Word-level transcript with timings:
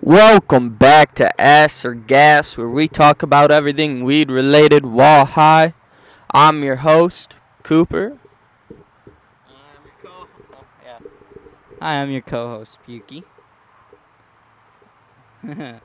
Welcome 0.00 0.70
back 0.70 1.14
to 1.16 1.40
Ass 1.40 1.84
or 1.84 1.94
Gas, 1.94 2.56
where 2.56 2.68
we 2.68 2.88
talk 2.88 3.22
about 3.22 3.50
everything 3.50 4.04
weed 4.04 4.30
related 4.30 4.84
while 4.84 5.26
high. 5.26 5.74
I'm 6.32 6.64
your 6.64 6.76
host, 6.76 7.36
Cooper. 7.62 8.18
I'm 9.46 9.84
your 9.84 9.94
co- 10.02 10.26
oh, 10.54 10.64
yeah. 10.84 10.98
Hi, 11.80 12.02
I'm 12.02 12.10
your 12.10 12.22
co-host, 12.22 12.78
Pukey. 12.86 13.22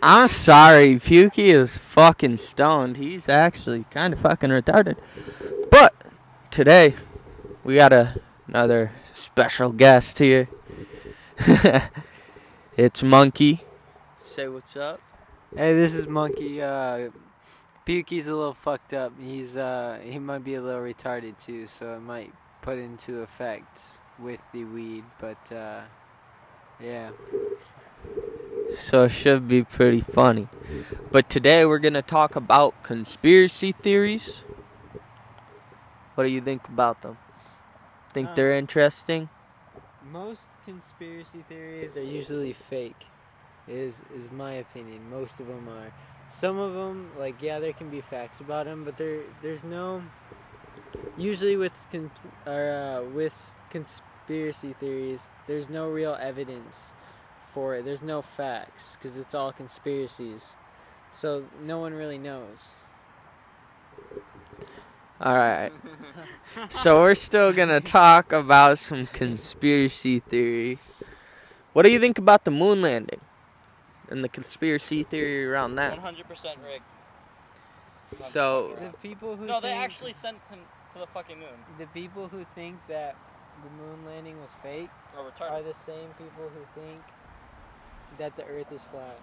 I'm 0.00 0.28
sorry, 0.28 0.96
Pukey 0.96 1.54
is 1.54 1.76
fucking 1.78 2.38
stoned. 2.38 2.96
He's 2.96 3.28
actually 3.28 3.84
kind 3.90 4.12
of 4.12 4.20
fucking 4.20 4.50
retarded. 4.50 4.96
But 5.70 5.94
today, 6.50 6.94
we 7.64 7.74
got 7.76 7.92
a, 7.92 8.20
another 8.46 8.92
special 9.16 9.70
guest 9.72 10.18
here. 10.18 10.48
it's 12.76 13.02
Monkey. 13.02 13.62
Say 14.24 14.48
what's 14.48 14.76
up. 14.76 15.00
Hey, 15.56 15.74
this 15.74 15.94
is 15.94 16.06
Monkey. 16.06 16.62
Uh, 16.62 17.10
Pukey's 17.86 18.28
a 18.28 18.34
little 18.34 18.54
fucked 18.54 18.94
up. 18.94 19.12
He's 19.20 19.56
uh, 19.56 19.98
he 20.02 20.18
might 20.18 20.44
be 20.44 20.54
a 20.54 20.60
little 20.60 20.82
retarded 20.82 21.38
too, 21.42 21.66
so 21.66 21.94
it 21.94 22.00
might 22.00 22.32
put 22.62 22.78
into 22.78 23.20
effect 23.20 23.80
with 24.18 24.44
the 24.52 24.64
weed. 24.64 25.04
But 25.18 25.52
uh, 25.52 25.82
yeah, 26.82 27.10
so 28.78 29.04
it 29.04 29.10
should 29.10 29.48
be 29.48 29.64
pretty 29.64 30.00
funny. 30.00 30.48
But 31.10 31.30
today 31.30 31.64
we're 31.64 31.78
gonna 31.78 32.02
talk 32.02 32.36
about 32.36 32.82
conspiracy 32.82 33.72
theories. 33.72 34.42
What 36.14 36.24
do 36.24 36.30
you 36.30 36.40
think 36.40 36.68
about 36.68 37.02
them? 37.02 37.18
Think 38.16 38.34
they're 38.34 38.54
Uh, 38.54 38.58
interesting? 38.58 39.28
most 40.00 40.48
conspiracy 40.64 41.42
theories 41.42 41.98
are 41.98 42.02
usually 42.02 42.54
fake. 42.54 43.10
Is 43.68 44.00
is 44.08 44.30
my 44.30 44.54
opinion. 44.54 45.10
Most 45.10 45.38
of 45.38 45.46
them 45.48 45.68
are. 45.68 45.92
Some 46.30 46.56
of 46.58 46.72
them, 46.72 47.12
like 47.18 47.42
yeah, 47.42 47.58
there 47.58 47.74
can 47.74 47.90
be 47.90 48.00
facts 48.00 48.40
about 48.40 48.64
them, 48.64 48.84
but 48.84 48.96
there 48.96 49.24
there's 49.42 49.64
no. 49.64 50.02
Usually 51.18 51.58
with 51.58 51.86
con- 51.92 52.10
or, 52.46 52.70
uh, 52.72 53.04
with 53.04 53.54
conspiracy 53.68 54.72
theories, 54.72 55.28
there's 55.44 55.68
no 55.68 55.86
real 55.86 56.16
evidence 56.18 56.94
for 57.52 57.74
it. 57.74 57.84
There's 57.84 58.02
no 58.02 58.22
facts 58.22 58.96
because 58.96 59.18
it's 59.18 59.34
all 59.34 59.52
conspiracies. 59.52 60.56
So 61.10 61.44
no 61.60 61.80
one 61.80 61.92
really 61.92 62.18
knows. 62.18 62.60
All 65.20 65.34
right. 65.34 65.72
so 66.68 67.00
we're 67.00 67.14
still 67.14 67.52
gonna 67.52 67.80
talk 67.80 68.32
about 68.32 68.78
some 68.78 69.06
conspiracy 69.06 70.20
theories. 70.20 70.90
What 71.72 71.82
do 71.82 71.90
you 71.90 71.98
think 72.00 72.18
about 72.18 72.44
the 72.44 72.50
moon 72.50 72.82
landing 72.82 73.20
and 74.08 74.22
the 74.22 74.28
conspiracy 74.28 75.04
theory 75.04 75.46
around 75.46 75.76
that? 75.76 75.98
100% 75.98 76.56
rigged. 76.64 76.84
So 78.20 78.76
The 78.80 78.92
people 78.98 79.36
who 79.36 79.46
No, 79.46 79.60
they 79.60 79.72
actually 79.72 80.12
sent 80.12 80.38
him 80.50 80.60
to 80.92 80.98
the 80.98 81.06
fucking 81.06 81.38
moon. 81.38 81.64
the 81.78 81.86
people 81.88 82.28
who 82.28 82.44
think 82.54 82.76
that 82.88 83.16
the 83.64 83.70
moon 83.70 84.06
landing 84.06 84.40
was 84.40 84.50
fake 84.62 84.90
are 85.40 85.62
the 85.62 85.74
same 85.86 86.08
people 86.18 86.50
who 86.52 86.80
think 86.80 87.00
that 88.18 88.36
the 88.36 88.44
Earth 88.44 88.70
is 88.72 88.82
flat. 88.90 89.18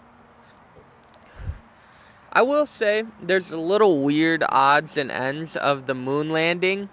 I 2.36 2.42
will 2.42 2.66
say 2.66 3.04
there's 3.22 3.52
a 3.52 3.58
little 3.58 4.02
weird 4.02 4.44
odds 4.50 4.98
and 4.98 5.12
ends 5.12 5.56
of 5.56 5.86
the 5.86 5.94
moon 5.94 6.30
landing 6.30 6.90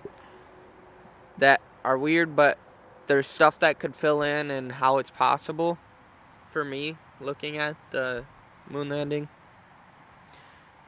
that 1.39 1.63
are 1.83 1.97
weird, 1.97 2.37
but 2.37 2.59
there's 3.07 3.27
stuff 3.27 3.59
that 3.61 3.79
could 3.79 3.97
fill 3.97 4.21
in 4.21 4.51
and 4.51 4.73
how 4.73 4.99
it's 4.99 5.09
possible 5.09 5.79
for 6.51 6.63
me 6.63 6.97
looking 7.23 7.57
at 7.57 7.77
the 7.91 8.25
moon 8.69 8.91
landing. 8.91 9.29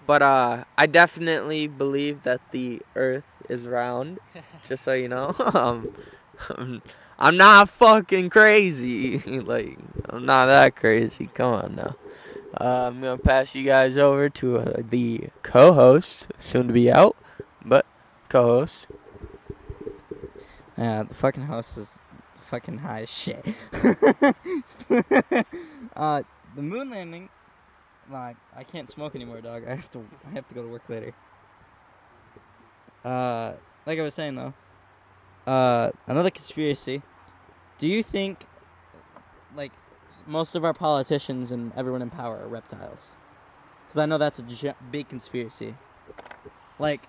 But 0.06 0.20
uh, 0.20 0.64
I 0.76 0.84
definitely 0.84 1.66
believe 1.66 2.22
that 2.24 2.42
the 2.50 2.82
Earth 2.94 3.24
is 3.48 3.66
round. 3.66 4.18
just 4.68 4.84
so 4.84 4.92
you 4.92 5.08
know, 5.08 5.34
um, 5.54 6.82
I'm 7.18 7.36
not 7.38 7.70
fucking 7.70 8.28
crazy. 8.28 9.18
like 9.40 9.78
I'm 10.10 10.26
not 10.26 10.46
that 10.46 10.76
crazy. 10.76 11.30
Come 11.32 11.54
on 11.54 11.76
now. 11.76 11.96
Uh, 12.60 12.88
I'm 12.88 13.00
gonna 13.00 13.18
pass 13.18 13.54
you 13.54 13.64
guys 13.64 13.96
over 13.96 14.28
to 14.28 14.58
uh, 14.58 14.82
the 14.88 15.30
co-host, 15.42 16.26
soon 16.38 16.66
to 16.66 16.72
be 16.72 16.90
out, 16.90 17.16
but 17.64 17.86
co-host. 18.28 18.86
Yeah, 20.76 21.04
the 21.04 21.14
fucking 21.14 21.44
house 21.44 21.76
is 21.76 21.98
fucking 22.46 22.78
high 22.78 23.02
as 23.02 23.10
shit. 23.10 23.44
uh, 25.96 26.22
the 26.54 26.62
moon 26.62 26.90
landing. 26.90 27.28
Like, 28.10 28.36
I 28.54 28.64
can't 28.64 28.90
smoke 28.90 29.14
anymore, 29.14 29.40
dog. 29.40 29.64
I 29.66 29.74
have 29.74 29.90
to. 29.92 30.04
I 30.26 30.30
have 30.32 30.46
to 30.48 30.54
go 30.54 30.62
to 30.62 30.68
work 30.68 30.82
later. 30.88 31.14
Uh, 33.04 33.52
like 33.86 33.98
I 33.98 34.02
was 34.02 34.14
saying 34.14 34.34
though. 34.34 34.54
Uh, 35.46 35.90
another 36.06 36.30
conspiracy. 36.30 37.02
Do 37.78 37.88
you 37.88 38.02
think, 38.02 38.46
most 40.26 40.54
of 40.54 40.64
our 40.64 40.74
politicians 40.74 41.50
and 41.50 41.72
everyone 41.76 42.02
in 42.02 42.10
power 42.10 42.38
are 42.42 42.48
reptiles? 42.48 43.16
Because 43.86 43.98
I 43.98 44.06
know 44.06 44.18
that's 44.18 44.38
a 44.38 44.42
gi- 44.42 44.72
big 44.90 45.08
conspiracy. 45.08 45.74
Like, 46.78 47.06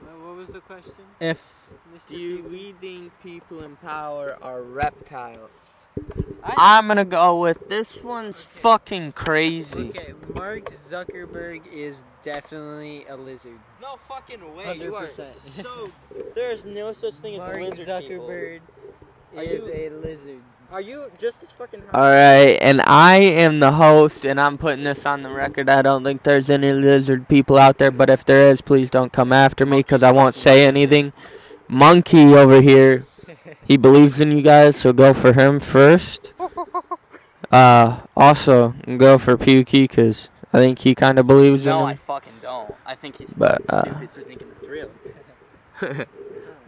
what 0.00 0.36
was 0.36 0.48
the 0.48 0.60
question? 0.60 0.92
if 1.20 1.40
Mr. 1.94 2.08
Do 2.08 2.16
you 2.16 2.36
Pete? 2.38 2.50
we 2.50 2.74
think 2.80 3.12
people 3.22 3.62
in 3.62 3.76
power 3.76 4.36
are 4.42 4.62
reptiles? 4.62 5.70
I- 6.44 6.76
I'm 6.78 6.86
gonna 6.86 7.04
go 7.04 7.40
with 7.40 7.68
this 7.68 8.02
one's 8.02 8.40
fucking 8.42 9.12
crazy. 9.12 9.88
Okay, 9.90 10.12
Mark 10.34 10.70
Zuckerberg 10.88 11.66
is 11.72 12.04
definitely 12.22 13.04
a 13.08 13.16
lizard. 13.16 13.58
No 13.82 13.96
fucking 14.08 14.54
way. 14.54 14.76
You 14.76 14.94
are 14.94 15.08
so. 15.10 15.28
There 16.34 16.52
is 16.52 16.64
no 16.64 16.92
such 16.92 17.14
thing 17.14 17.40
as 17.40 17.42
a 17.56 17.58
lizard 17.60 18.02
people. 18.02 18.28
Zuckerberg 18.28 18.60
Are 19.36 19.42
is 19.42 19.60
you- 19.66 19.72
a 19.72 19.88
lizard. 19.90 20.42
Are 20.70 20.82
you 20.82 21.10
just 21.16 21.42
as 21.42 21.50
fucking? 21.50 21.82
All 21.94 22.02
right, 22.02 22.58
and 22.60 22.82
I 22.82 23.16
am 23.20 23.58
the 23.60 23.72
host, 23.72 24.26
and 24.26 24.38
I'm 24.38 24.58
putting 24.58 24.84
this 24.84 25.06
on 25.06 25.22
the 25.22 25.30
record. 25.30 25.70
I 25.70 25.80
don't 25.80 26.04
think 26.04 26.24
there's 26.24 26.50
any 26.50 26.72
lizard 26.72 27.26
people 27.26 27.56
out 27.56 27.78
there, 27.78 27.90
but 27.90 28.10
if 28.10 28.24
there 28.24 28.50
is, 28.50 28.60
please 28.60 28.90
don't 28.90 29.10
come 29.12 29.32
after 29.32 29.64
me 29.64 29.78
because 29.78 30.02
I 30.02 30.12
won't 30.12 30.34
say 30.34 30.66
anything. 30.66 31.14
Monkey 31.68 32.34
over 32.34 32.60
here, 32.60 33.06
he 33.66 33.78
believes 33.78 34.20
in 34.20 34.30
you 34.30 34.42
guys, 34.42 34.76
so 34.76 34.92
go 34.92 35.14
for 35.14 35.32
him 35.32 35.60
first. 35.60 36.32
Uh, 37.50 38.00
also 38.14 38.74
go 38.98 39.16
for 39.16 39.38
Pukey 39.38 39.84
because 39.88 40.28
I 40.52 40.58
think 40.58 40.80
he 40.80 40.94
kind 40.94 41.18
of 41.18 41.26
believes 41.26 41.64
No, 41.64 41.78
in 41.80 41.86
I 41.86 41.90
him. 41.92 41.98
fucking 42.06 42.32
don't. 42.42 42.74
I 42.84 42.94
think 42.94 43.16
he's 43.16 43.32
But, 43.32 43.64
fucking 43.66 43.92
uh, 43.92 43.96
stupid 43.96 44.10
for 44.10 44.20
thinking 44.20 44.48
it's 44.54 44.68
real. 44.68 44.90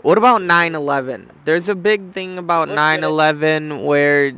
What 0.02 0.18
about 0.18 0.40
9/11? 0.42 1.28
There's 1.44 1.68
a 1.68 1.74
big 1.74 2.12
thing 2.12 2.38
about 2.38 2.68
Bush 2.68 2.76
9/11 2.76 3.84
where 3.84 4.32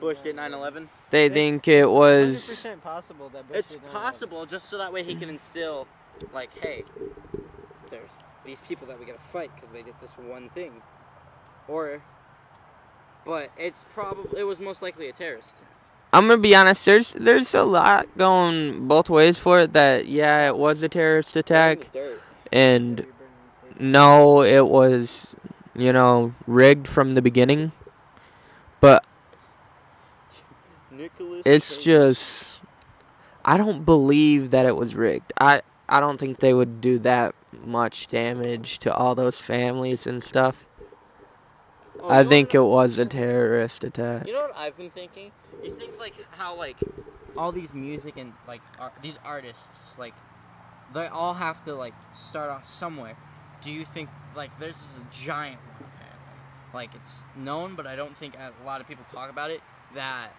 Bush, 0.00 0.18
doing 0.22 0.36
did 0.36 0.36
9/11. 0.36 0.88
they 1.10 1.26
It's- 1.26 1.34
think 1.34 1.68
it 1.68 1.90
was 1.90 2.44
100% 2.44 2.82
possible 2.82 3.28
that 3.30 3.48
Bush 3.48 3.56
It's 3.58 3.70
did 3.72 3.82
9/11. 3.82 3.92
possible, 3.92 4.46
just 4.46 4.68
so 4.68 4.78
that 4.78 4.92
way 4.92 5.02
he 5.02 5.14
can 5.14 5.28
instill, 5.28 5.86
like, 6.32 6.50
hey, 6.60 6.84
there's 7.90 8.18
these 8.44 8.60
people 8.62 8.86
that 8.88 8.98
we 8.98 9.04
gotta 9.06 9.18
fight 9.32 9.50
because 9.54 9.70
they 9.70 9.82
did 9.82 9.94
this 10.00 10.10
one 10.18 10.48
thing, 10.50 10.82
or, 11.68 12.02
but 13.24 13.50
it's 13.56 13.84
probably 13.94 14.40
it 14.40 14.44
was 14.44 14.60
most 14.60 14.82
likely 14.82 15.08
a 15.08 15.12
terrorist. 15.12 15.54
I'm 16.12 16.28
gonna 16.28 16.38
be 16.38 16.54
honest. 16.54 16.84
There's 16.84 17.12
there's 17.12 17.54
a 17.54 17.62
lot 17.62 18.06
going 18.18 18.86
both 18.86 19.08
ways 19.08 19.38
for 19.38 19.60
it. 19.60 19.72
That 19.72 20.06
yeah, 20.06 20.46
it 20.48 20.56
was 20.56 20.82
a 20.82 20.88
terrorist 20.88 21.36
attack, 21.36 21.88
and 22.52 23.06
no, 23.82 24.42
it 24.42 24.68
was 24.68 25.34
you 25.74 25.92
know 25.92 26.34
rigged 26.46 26.88
from 26.88 27.14
the 27.14 27.22
beginning. 27.22 27.72
But 28.80 29.04
Nicholas. 30.90 31.42
it's 31.44 31.76
just 31.76 32.60
I 33.44 33.56
don't 33.56 33.84
believe 33.84 34.50
that 34.52 34.66
it 34.66 34.76
was 34.76 34.94
rigged. 34.94 35.32
I 35.38 35.62
I 35.88 36.00
don't 36.00 36.18
think 36.18 36.38
they 36.38 36.54
would 36.54 36.80
do 36.80 36.98
that 37.00 37.34
much 37.64 38.08
damage 38.08 38.78
to 38.78 38.94
all 38.94 39.14
those 39.14 39.38
families 39.38 40.06
and 40.06 40.22
stuff. 40.22 40.64
Oh, 42.00 42.08
I 42.08 42.24
think 42.24 42.54
it 42.54 42.62
was 42.62 42.98
a 42.98 43.04
terrorist 43.04 43.84
attack. 43.84 44.26
You 44.26 44.32
know 44.32 44.42
what 44.42 44.56
I've 44.56 44.76
been 44.76 44.90
thinking? 44.90 45.32
You 45.62 45.74
think 45.74 45.98
like 45.98 46.14
how 46.32 46.56
like 46.56 46.76
all 47.36 47.52
these 47.52 47.74
music 47.74 48.16
and 48.16 48.32
like 48.46 48.60
ar- 48.78 48.92
these 49.02 49.18
artists 49.24 49.98
like 49.98 50.14
they 50.94 51.06
all 51.06 51.34
have 51.34 51.64
to 51.64 51.74
like 51.74 51.94
start 52.14 52.50
off 52.50 52.72
somewhere. 52.72 53.16
Do 53.62 53.70
you 53.70 53.84
think 53.84 54.08
like 54.36 54.58
there's 54.58 54.76
this 54.76 55.00
giant 55.12 55.60
one 55.78 55.90
apparently? 55.90 56.74
Like 56.74 56.90
it's 56.94 57.18
known, 57.36 57.74
but 57.74 57.86
I 57.86 57.96
don't 57.96 58.16
think 58.18 58.34
a 58.36 58.52
lot 58.64 58.80
of 58.80 58.88
people 58.88 59.04
talk 59.12 59.30
about 59.30 59.50
it. 59.50 59.60
That 59.94 60.34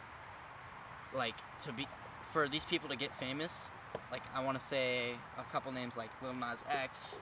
like 1.16 1.36
to 1.64 1.72
be 1.72 1.88
for 2.32 2.48
these 2.50 2.66
people 2.66 2.90
to 2.90 2.96
get 2.96 3.18
famous. 3.20 3.52
Like 4.12 4.24
I 4.34 4.44
want 4.44 4.60
to 4.60 4.66
say 4.66 5.12
a 5.38 5.44
couple 5.52 5.72
names 5.72 5.96
like 5.96 6.10
Lil 6.22 6.34
Nas 6.34 6.58
X, 6.70 7.16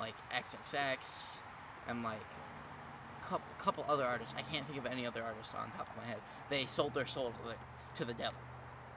like 0.00 0.14
XXX, 0.32 0.98
and 1.88 2.02
like 2.02 2.20
couple, 3.22 3.46
couple 3.58 3.84
other 3.88 4.04
artists. 4.04 4.34
I 4.36 4.42
can't 4.42 4.66
think 4.66 4.78
of 4.78 4.86
any 4.86 5.06
other 5.06 5.22
artists 5.22 5.54
on 5.54 5.70
top 5.72 5.88
of 5.90 5.96
my 5.96 6.04
head. 6.08 6.18
They 6.50 6.66
sold 6.66 6.94
their 6.94 7.06
soul 7.06 7.30
to 7.30 7.48
the, 7.48 7.54
to 7.98 8.04
the 8.04 8.14
devil 8.14 8.38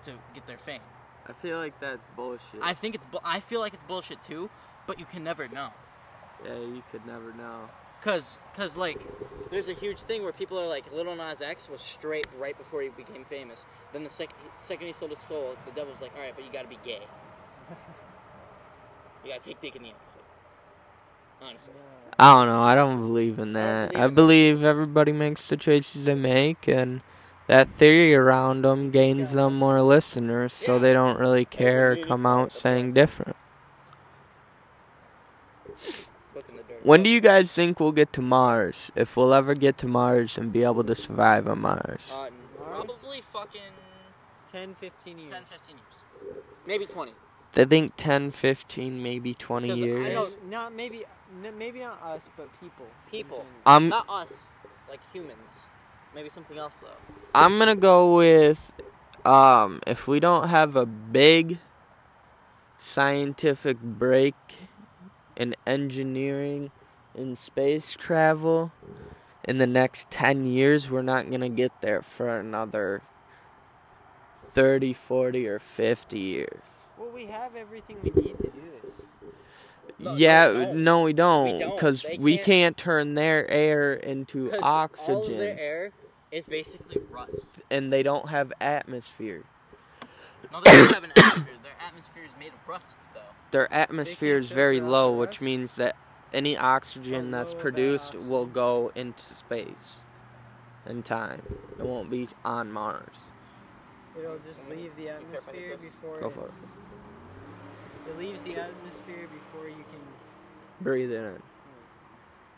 to 0.06 0.12
get 0.34 0.48
their 0.48 0.58
fame. 0.58 0.82
I 1.28 1.34
feel 1.34 1.58
like 1.58 1.80
that's 1.80 2.06
bullshit. 2.16 2.60
I 2.62 2.74
think 2.74 2.96
it's. 2.96 3.06
bu- 3.06 3.20
I 3.24 3.40
feel 3.40 3.60
like 3.60 3.74
it's 3.74 3.84
bullshit 3.84 4.24
too, 4.24 4.50
but 4.88 5.00
you 5.00 5.06
can 5.06 5.24
never 5.24 5.48
know. 5.48 5.70
Yeah, 6.46 6.56
you 6.56 6.84
could 6.92 7.06
never 7.06 7.34
know. 7.34 7.70
Cause, 8.04 8.38
cause 8.56 8.76
like, 8.76 9.00
there's 9.52 9.68
a 9.68 9.74
huge 9.74 10.00
thing 10.00 10.24
where 10.24 10.32
people 10.32 10.60
are 10.60 10.68
like, 10.68 10.92
Lil 10.92 11.16
Nas 11.16 11.40
X 11.42 11.70
was 11.70 11.82
straight 11.82 12.26
right 12.40 12.58
before 12.58 12.82
he 12.82 12.90
became 12.90 13.26
famous. 13.26 13.66
Then 13.94 14.04
the 14.04 14.10
sec- 14.10 14.34
second 14.58 14.88
he 14.88 14.94
sold 14.94 15.12
his 15.12 15.20
soul, 15.20 15.56
the 15.66 15.72
devil's 15.72 16.02
like, 16.02 16.12
all 16.16 16.22
right, 16.22 16.34
but 16.36 16.44
you 16.44 16.52
gotta 16.52 16.68
be 16.68 16.80
gay. 16.84 17.02
you 19.24 19.32
gotta 19.32 19.44
take 19.44 19.62
dick 19.62 19.76
in 19.76 19.84
the 19.84 19.90
ass. 19.90 20.16
Like, 20.16 21.50
honestly, 21.50 21.74
I 22.18 22.34
don't 22.36 22.48
know. 22.48 22.62
I 22.62 22.74
don't 22.76 23.02
believe 23.02 23.38
in 23.38 23.54
that. 23.54 23.92
believe 23.92 24.04
I 24.04 24.08
believe 24.08 24.64
everybody 24.64 25.12
makes 25.12 25.48
the 25.48 25.58
choices 25.58 26.06
they 26.06 26.16
make, 26.16 26.68
and 26.68 27.02
that 27.48 27.70
theory 27.76 28.16
around 28.16 28.64
them 28.64 28.90
gains 28.92 29.34
them 29.34 29.56
more 29.58 29.82
listeners, 29.82 30.54
so 30.54 30.74
Yeah. 30.74 30.80
they 30.80 30.94
don't 30.94 31.20
really 31.20 31.46
care 31.46 31.92
or 31.92 31.98
come 31.98 32.26
out 32.26 32.52
saying 32.52 32.94
different. 32.94 33.36
look 36.36 36.46
in 36.50 36.56
the 36.56 36.64
dirt. 36.64 36.71
When 36.84 37.04
do 37.04 37.10
you 37.10 37.22
guys 37.22 37.54
think 37.54 37.80
we'll 37.80 37.92
get 37.92 38.12
to 38.14 38.22
Mars? 38.22 38.92
If 38.96 39.16
we'll 39.16 39.34
ever 39.34 39.54
get 39.54 39.78
to 39.80 39.88
Mars 39.88 40.38
and 40.38 40.52
be 40.52 40.64
able 40.64 40.84
to 40.84 40.96
survive 40.96 41.48
on 41.48 41.62
Mars? 41.62 42.12
Uh, 42.14 42.30
probably 42.58 43.22
fucking 43.22 43.62
10, 44.52 44.76
15 44.80 45.20
years. 45.20 45.32
10, 45.32 45.44
15 45.44 45.76
years, 45.76 46.36
maybe 46.66 46.86
20. 46.86 47.14
They 47.54 47.66
think 47.66 47.94
10, 47.98 48.32
15, 48.32 49.04
maybe 49.04 49.34
20 49.34 49.68
'Cause 49.70 49.82
I 49.82 49.84
years. 49.84 50.14
know- 50.14 50.30
Not 50.50 50.74
maybe, 50.74 51.04
n- 51.44 51.58
maybe 51.58 51.80
not 51.82 52.02
us, 52.02 52.22
but 52.38 52.48
people. 52.60 52.88
People. 53.12 53.38
general. 53.40 53.54
I'm 53.66 53.90
Not 53.90 54.10
us, 54.10 54.32
like 54.90 55.02
humans. 55.14 55.66
Maybe 56.16 56.30
something 56.30 56.58
else 56.58 56.76
though. 56.82 56.88
I'm 57.36 57.58
gonna 57.60 57.76
go 57.76 58.16
with 58.16 58.72
um 59.26 59.82
if 59.86 60.08
we 60.08 60.20
don't 60.20 60.48
have 60.50 60.76
a 60.76 60.86
big 60.86 61.60
scientific 62.80 63.80
break 63.80 64.36
in 65.36 65.56
engineering 65.66 66.72
and 67.16 67.38
space 67.38 67.94
travel 67.98 68.72
in 69.44 69.58
the 69.58 69.68
next 69.68 70.10
10 70.12 70.46
years 70.46 70.90
we're 70.92 71.02
not 71.02 71.30
gonna 71.32 71.50
get 71.50 71.72
there 71.82 72.02
for 72.02 72.40
another 72.40 73.02
30 74.54 74.94
40 74.94 75.48
or 75.48 75.60
50 75.60 76.20
years 76.20 76.62
Well, 76.98 77.10
we 77.10 77.26
have 77.26 77.56
everything 77.56 77.98
we 78.04 78.10
need 78.12 78.38
to 78.38 78.44
do 78.48 78.62
this. 78.84 78.92
No, 80.00 80.12
no, 80.12 80.18
yeah 80.18 80.52
we 80.52 80.60
don't. 80.66 80.84
no 80.84 81.04
we 81.04 81.14
don't 81.14 81.76
because 81.76 82.02
They 82.04 82.18
we 82.18 82.36
can't- 82.38 82.46
can't 82.46 82.78
turn 82.78 83.14
their 83.14 83.50
air 83.50 83.94
into 83.94 84.52
oxygen 84.62 85.16
All 85.16 85.24
of 85.24 85.30
their 85.38 85.60
air 85.60 85.92
is 86.32 86.46
basically 86.46 87.02
rust. 87.10 87.46
and 87.70 87.92
they 87.92 88.04
don't 88.04 88.30
have 88.30 88.52
atmosphere 88.62 89.44
No, 90.52 90.60
they 90.64 90.72
don't 90.72 90.94
have 90.94 91.04
an 91.04 91.12
atmosphere. 91.16 91.54
Their 91.64 91.78
atmosphere 91.88 92.24
is 92.26 92.32
made 92.40 92.50
of 92.50 92.68
rust, 92.68 92.96
though. 93.14 93.22
Their 93.52 93.72
atmosphere 93.74 94.38
is 94.38 94.50
very 94.50 94.82
low, 94.82 95.12
which 95.12 95.42
means 95.42 95.76
that 95.76 95.96
any 96.34 96.58
oxygen 96.58 97.32
that's 97.32 97.52
low 97.52 97.58
is 97.58 97.58
that 97.58 97.62
produced 97.62 98.16
will 98.16 98.46
go 98.46 98.92
into 98.96 99.34
space 99.34 99.94
in 100.86 101.04
time. 101.04 101.42
It 101.80 101.86
won't 101.86 102.10
be 102.10 102.28
on 102.44 102.72
Mars. 102.72 103.08
It'll 104.18 104.40
just 104.40 104.68
leave 104.70 104.96
the 104.98 105.10
atmosphere 105.10 105.78
before 105.78 106.20
Go 106.20 106.30
for 106.30 106.46
it. 106.48 108.10
it 108.10 108.18
leaves 108.18 108.42
the 108.44 108.56
atmosphere 108.56 109.28
before 109.32 109.68
you 109.68 109.76
can. 109.76 110.00
Breathe 110.82 111.12
it 111.12 111.16
in. 111.16 111.42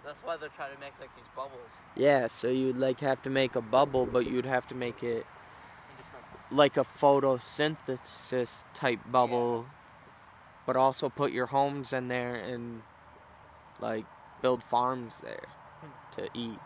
That's 0.06 0.20
why 0.20 0.38
they're 0.38 0.50
trying 0.50 0.74
to 0.74 0.80
make 0.80 0.94
like 1.00 1.16
these 1.16 1.26
bubbles. 1.36 1.60
Yeah, 1.96 2.28
so 2.28 2.48
you'd 2.50 2.78
like 2.78 3.00
have 3.00 3.22
to 3.24 3.30
make 3.30 3.56
a 3.56 3.62
bubble, 3.62 4.06
but 4.06 4.26
you'd 4.28 4.46
have 4.46 4.68
to 4.70 4.76
make 4.76 5.02
it 5.04 5.26
like 6.52 6.78
a 6.78 6.86
photosynthesis 7.00 8.64
type 8.74 9.00
bubble, 9.12 9.66
but 10.66 10.76
also 10.76 11.10
put 11.10 11.32
your 11.32 11.48
homes 11.48 11.94
in 11.94 12.08
there 12.08 12.36
and 12.36 12.82
like 13.80 14.06
build 14.42 14.64
farms 14.64 15.14
there 15.22 15.48
to 16.18 16.30
eat. 16.34 16.60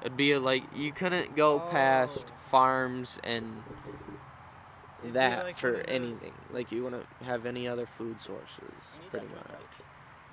It'd 0.00 0.16
be 0.16 0.36
like 0.36 0.64
you 0.74 0.92
couldn't 0.92 1.36
go 1.36 1.54
oh. 1.54 1.70
past 1.70 2.26
Oh. 2.28 2.50
farms 2.50 3.18
and 3.24 3.62
It'd 5.02 5.14
that 5.14 5.44
like 5.44 5.58
for 5.58 5.76
anything. 5.88 6.32
Like 6.52 6.72
you 6.72 6.84
wouldn't 6.84 7.06
have 7.24 7.46
any 7.46 7.68
other 7.68 7.86
food 7.98 8.20
sources, 8.20 8.74
pretty 9.10 9.26
much. 9.26 9.46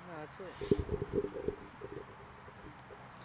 No, 0.08 0.14
that's 0.18 0.72
it. 0.72 1.54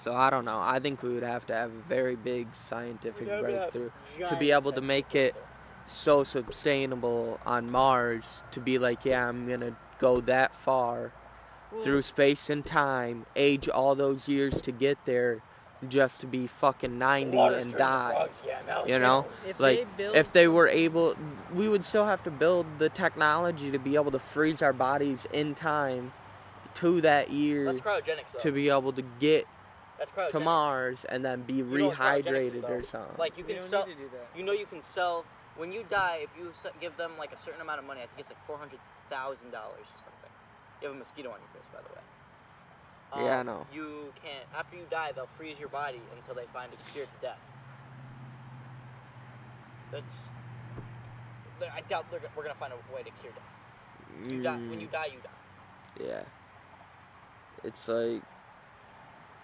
So 0.03 0.13
I 0.13 0.29
don't 0.29 0.45
know. 0.45 0.59
I 0.59 0.79
think 0.79 1.03
we 1.03 1.13
would 1.13 1.23
have 1.23 1.45
to 1.47 1.53
have 1.53 1.71
a 1.71 1.81
very 1.89 2.15
big 2.15 2.53
scientific 2.53 3.27
We'd 3.27 3.29
have 3.29 3.45
to 3.45 3.51
have 3.51 3.73
breakthrough 3.73 4.27
to 4.27 4.35
be 4.37 4.51
able 4.51 4.71
to 4.71 4.81
make 4.81 5.15
it 5.15 5.35
so 5.89 6.23
sustainable 6.23 7.39
on 7.45 7.71
Mars 7.71 8.23
to 8.51 8.59
be 8.59 8.77
like, 8.77 9.05
yeah, 9.05 9.27
I'm 9.27 9.47
gonna 9.47 9.75
go 9.99 10.21
that 10.21 10.55
far 10.55 11.11
Well, 11.71 11.83
through 11.83 12.01
space 12.03 12.49
and 12.49 12.65
time, 12.65 13.25
age 13.35 13.67
all 13.67 13.95
those 13.95 14.27
years 14.27 14.61
to 14.61 14.71
get 14.71 14.97
there, 15.05 15.41
just 15.87 16.21
to 16.21 16.27
be 16.27 16.47
fucking 16.47 16.97
90 16.97 17.37
and 17.37 17.75
die. 17.75 18.29
You 18.85 18.99
know, 18.99 19.25
if 19.47 19.59
like 19.59 19.79
they 19.79 19.85
build 20.03 20.15
if 20.15 20.31
they 20.33 20.47
were 20.47 20.67
able, 20.67 21.15
we 21.53 21.67
would 21.67 21.85
still 21.85 22.05
have 22.05 22.23
to 22.23 22.31
build 22.31 22.65
the 22.79 22.89
technology 22.89 23.71
to 23.71 23.79
be 23.79 23.95
able 23.95 24.11
to 24.11 24.19
freeze 24.19 24.61
our 24.61 24.73
bodies 24.73 25.27
in 25.31 25.55
time 25.55 26.13
to 26.75 27.01
that 27.01 27.31
year 27.31 27.65
That's 27.65 27.81
cryogenics, 27.81 28.33
though. 28.33 28.39
to 28.39 28.51
be 28.51 28.69
able 28.69 28.93
to 28.93 29.03
get 29.19 29.47
That's 29.97 30.11
to 30.31 30.39
Mars 30.39 31.05
and 31.09 31.25
then 31.25 31.41
be 31.41 31.55
You 31.55 31.63
know 31.63 31.87
what 31.87 31.97
cryogenics 31.97 32.25
is, 32.27 32.53
rehydrated 32.53 32.69
or 32.69 32.83
something. 32.83 33.15
Like 33.17 33.37
you 33.37 33.43
can 33.43 33.57
don't 33.57 33.67
sell. 33.69 33.83
to 33.83 33.93
do 33.93 34.09
that. 34.13 34.37
You 34.37 34.43
know 34.43 34.53
you 34.53 34.65
can 34.65 34.81
sell 34.81 35.25
when 35.57 35.71
you 35.71 35.85
die. 35.89 36.19
If 36.23 36.29
you 36.37 36.51
give 36.79 36.95
them 36.97 37.11
like 37.17 37.33
a 37.33 37.37
certain 37.37 37.61
amount 37.61 37.79
of 37.79 37.85
money, 37.85 38.01
I 38.01 38.05
think 38.05 38.19
it's 38.19 38.29
like 38.29 38.45
four 38.45 38.57
hundred 38.57 38.79
thousand 39.09 39.51
dollars 39.51 39.85
or 39.87 39.99
something. 40.03 40.31
You 40.81 40.87
have 40.89 40.95
a 40.95 40.99
mosquito 40.99 41.29
on 41.29 41.39
your 41.39 41.51
face, 41.53 41.69
by 41.73 41.79
the 41.81 41.91
way. 41.93 42.03
Um, 43.13 43.25
Yeah, 43.25 43.39
I 43.39 43.43
know. 43.43 43.65
You 43.73 44.13
can't. 44.21 44.45
After 44.57 44.75
you 44.77 44.83
die, 44.89 45.11
they'll 45.15 45.25
freeze 45.25 45.59
your 45.59 45.69
body 45.69 45.99
until 46.15 46.35
they 46.35 46.45
find 46.53 46.71
a 46.71 46.91
cure 46.91 47.05
to 47.05 47.17
death. 47.21 47.39
That's. 49.91 50.29
I 51.75 51.81
doubt 51.89 52.05
they're, 52.11 52.19
we're 52.35 52.43
gonna 52.43 52.55
find 52.55 52.73
a 52.73 52.93
way 52.93 53.01
to 53.03 53.09
cure 53.21 53.33
death. 53.33 54.31
You 54.31 54.43
die 54.43 54.57
when 54.69 54.79
you 54.79 54.87
Mm, 54.87 54.91
die. 54.91 55.05
You 55.07 55.19
die. 55.23 56.07
Yeah. 56.07 56.21
It's 57.63 57.87
like, 57.87 58.21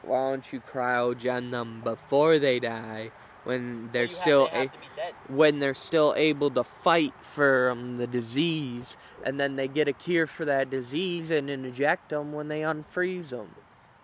why 0.04 0.30
don't 0.30 0.54
you 0.54 0.62
cryogen 0.62 1.52
them 1.52 1.82
before 1.84 2.38
they 2.38 2.60
die 2.60 3.12
when 3.44 3.90
they're 3.92 4.08
have- 4.08 4.16
still 4.16 4.46
they 4.48 4.52
a- 4.52 4.62
have 4.64 4.72
to 4.74 4.78
be 4.80 4.86
dead. 4.96 5.14
when 5.28 5.60
they're 5.60 5.74
still 5.74 6.14
able 6.18 6.50
to 6.52 6.64
fight 6.64 7.14
from 7.22 7.98
the 7.98 8.08
disease, 8.08 8.96
and 9.24 9.40
then 9.40 9.56
they 9.56 9.68
get 9.68 9.88
a 9.88 9.94
cure 9.94 10.28
for 10.28 10.46
that 10.46 10.70
disease 10.70 11.30
and 11.32 11.50
inject 11.50 12.10
them 12.10 12.34
when 12.34 12.48
they 12.48 12.62
unfreeze 12.62 13.30
them. 13.30 13.56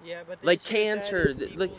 Yeah, 0.04 0.22
but 0.28 0.40
like 0.44 0.60
issue 0.66 0.76
with 0.76 1.40
that 1.40 1.40
cancer, 1.42 1.58
like, 1.58 1.72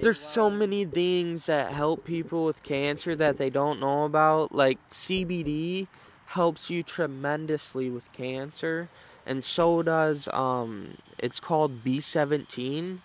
There's 0.00 0.18
so 0.20 0.48
many 0.48 0.84
things 0.86 1.46
that 1.46 1.72
help 1.72 2.04
people 2.04 2.44
with 2.46 2.62
cancer 2.62 3.14
that 3.16 3.36
they 3.36 3.50
don't 3.50 3.78
know 3.78 4.04
about. 4.04 4.54
Like 4.54 4.78
CBD 4.90 5.86
helps 6.26 6.70
you 6.70 6.82
tremendously 6.82 7.90
with 7.90 8.10
cancer, 8.14 8.88
and 9.26 9.44
so 9.44 9.82
does 9.82 10.28
um. 10.32 10.96
It's 11.18 11.38
called 11.40 11.84
B17. 11.84 12.98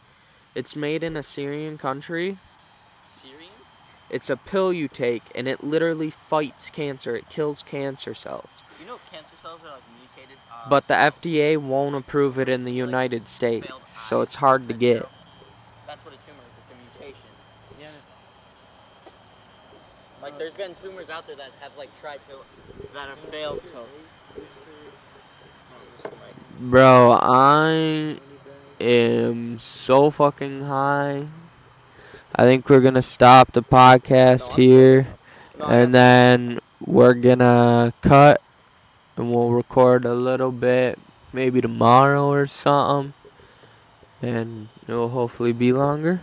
It's 0.56 0.76
made 0.76 1.04
in 1.04 1.16
a 1.18 1.22
Syrian 1.24 1.78
country. 1.78 2.40
Syrian. 4.08 4.16
It's 4.16 4.30
a 4.30 4.38
pill 4.38 4.74
you 4.74 4.88
take, 4.88 5.24
and 5.36 5.48
it 5.48 5.64
literally 5.64 6.10
fights 6.10 6.70
cancer. 6.70 7.16
It 7.16 7.30
kills 7.30 7.64
cancer 7.64 8.14
cells. 8.14 8.50
You 8.80 8.86
know, 8.88 9.00
cancer 9.12 9.36
cells 9.38 9.62
are 9.64 9.72
like 9.74 9.84
mutated. 10.00 10.38
Uh, 10.52 10.70
But 10.70 10.88
the. 10.88 10.94
FDA 10.96 11.58
won't 11.58 11.96
approve 11.96 12.40
it 12.40 12.50
in 12.50 12.64
the 12.64 12.72
United 12.72 13.28
States, 13.28 13.68
so 14.08 14.22
it's 14.22 14.36
hard 14.36 14.68
to 14.68 14.74
get. 14.74 15.08
That's 15.86 16.04
what 16.04 16.14
a 16.14 16.18
tumor 16.26 16.44
is. 16.50 16.58
It's 16.64 16.72
a 16.72 17.00
mutation. 17.00 17.30
Yeah. 17.80 17.90
Like 20.22 20.38
there's 20.38 20.54
been 20.54 20.76
tumors 20.76 21.10
out 21.10 21.28
there 21.28 21.36
that 21.36 21.52
have 21.62 21.72
like 21.78 21.90
tried 22.02 22.20
to 22.30 22.38
that 22.94 23.10
have 23.10 23.20
failed 23.30 23.64
to. 23.64 23.86
Bro, 26.60 27.20
I 27.22 28.20
am 28.80 29.60
so 29.60 30.10
fucking 30.10 30.64
high. 30.64 31.28
I 32.40 32.44
think 32.44 32.70
we're 32.70 32.82
gonna 32.82 33.02
stop 33.02 33.54
the 33.54 33.64
podcast 33.64 34.54
here, 34.54 35.08
and 35.60 35.92
then 35.92 36.60
we're 36.80 37.16
gonna 37.16 37.94
cut, 38.02 38.44
and 39.16 39.32
we'll 39.32 39.50
record 39.50 40.06
a 40.06 40.14
little 40.14 40.52
bit, 40.52 41.00
maybe 41.34 41.62
tomorrow 41.62 42.28
or 42.28 42.46
something, 42.46 43.16
and 44.22 44.70
it'll 44.88 45.10
hopefully 45.10 45.52
be 45.52 45.74
longer. 45.74 46.22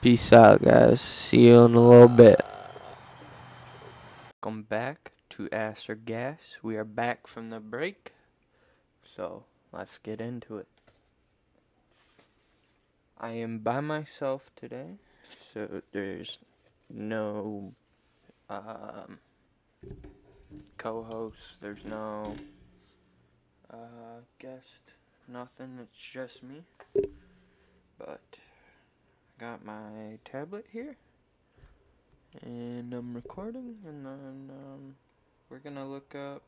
Peace 0.00 0.32
out, 0.32 0.62
guys. 0.62 1.00
See 1.00 1.48
you 1.48 1.64
in 1.64 1.74
a 1.74 1.80
little 1.80 2.06
bit. 2.06 2.40
Welcome 4.40 4.62
back 4.62 5.10
to 5.30 5.48
Ass 5.50 5.88
or 5.88 5.96
Gas. 5.96 6.58
We 6.62 6.76
are 6.76 6.84
back 6.84 7.26
from 7.26 7.50
the 7.50 7.58
break, 7.58 8.12
so 9.16 9.42
let's 9.72 9.98
get 9.98 10.20
into 10.20 10.58
it. 10.58 10.68
I 13.24 13.34
am 13.34 13.60
by 13.60 13.78
myself 13.78 14.50
today, 14.56 14.96
so 15.54 15.80
there's 15.92 16.38
no 16.90 17.72
um, 18.50 19.20
co-host. 20.76 21.38
There's 21.60 21.84
no 21.84 22.34
uh, 23.72 24.22
guest. 24.40 24.82
Nothing. 25.28 25.78
It's 25.80 25.96
just 25.96 26.42
me. 26.42 26.64
But 27.96 28.38
I 29.38 29.40
got 29.40 29.64
my 29.64 30.18
tablet 30.24 30.66
here, 30.72 30.96
and 32.42 32.92
I'm 32.92 33.14
recording, 33.14 33.76
and 33.86 34.04
then 34.04 34.50
um, 34.50 34.96
we're 35.48 35.60
gonna 35.60 35.88
look 35.88 36.16
up. 36.16 36.42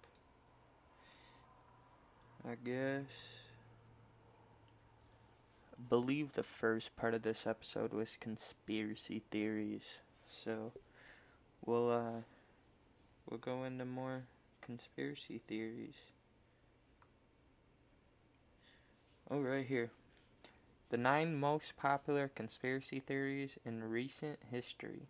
I 2.45 2.57
guess. 2.65 3.44
Believe 5.95 6.33
the 6.33 6.43
first 6.43 6.97
part 6.97 7.15
of 7.15 7.23
this 7.23 7.47
episode 7.47 7.93
was 7.93 8.19
conspiracy 8.21 9.23
theories. 9.31 9.85
So 10.29 10.73
we'll 11.65 11.89
uh 11.89 12.23
we'll 13.31 13.39
go 13.39 13.63
into 13.63 13.85
more 13.85 14.25
conspiracy 14.61 15.41
theories. 15.47 15.95
Oh 19.31 19.39
right 19.39 19.65
here. 19.65 19.91
The 20.91 20.97
nine 20.97 21.39
most 21.39 21.77
popular 21.77 22.27
conspiracy 22.27 22.99
theories 22.99 23.57
in 23.65 23.85
recent 23.85 24.41
history. 24.51 25.07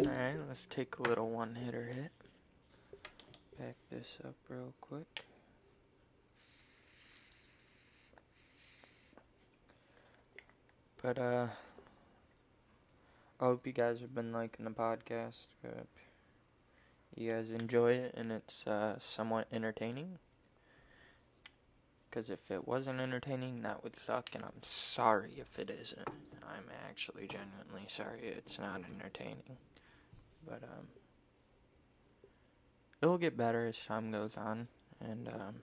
Alright, 0.00 0.34
let's 0.48 0.66
take 0.68 0.98
a 0.98 1.02
little 1.02 1.30
one 1.30 1.54
hitter 1.54 1.84
hit. 1.94 2.10
Back 3.56 3.76
this 3.88 4.18
up 4.24 4.34
real 4.48 4.72
quick. 4.80 5.26
But 11.06 11.18
uh 11.20 11.46
I 13.38 13.44
hope 13.44 13.64
you 13.64 13.72
guys 13.72 14.00
have 14.00 14.12
been 14.12 14.32
liking 14.32 14.64
the 14.64 14.72
podcast. 14.72 15.46
You 17.14 17.32
guys 17.32 17.48
enjoy 17.50 17.92
it 17.92 18.14
and 18.16 18.32
it's 18.32 18.66
uh, 18.66 18.98
somewhat 18.98 19.46
entertaining. 19.52 20.18
Because 22.10 22.28
if 22.28 22.50
it 22.50 22.66
wasn't 22.66 22.98
entertaining, 22.98 23.62
that 23.62 23.84
would 23.84 23.94
suck, 24.04 24.30
and 24.34 24.42
I'm 24.42 24.62
sorry 24.62 25.34
if 25.36 25.60
it 25.60 25.70
isn't. 25.70 26.08
I'm 26.42 26.64
actually 26.88 27.28
genuinely 27.28 27.86
sorry 27.86 28.22
it's 28.22 28.58
not 28.58 28.80
entertaining. 28.92 29.58
But, 30.44 30.64
um, 30.64 30.88
it'll 33.00 33.18
get 33.18 33.36
better 33.36 33.68
as 33.68 33.76
time 33.86 34.10
goes 34.10 34.36
on, 34.36 34.66
and, 35.00 35.28
um, 35.28 35.54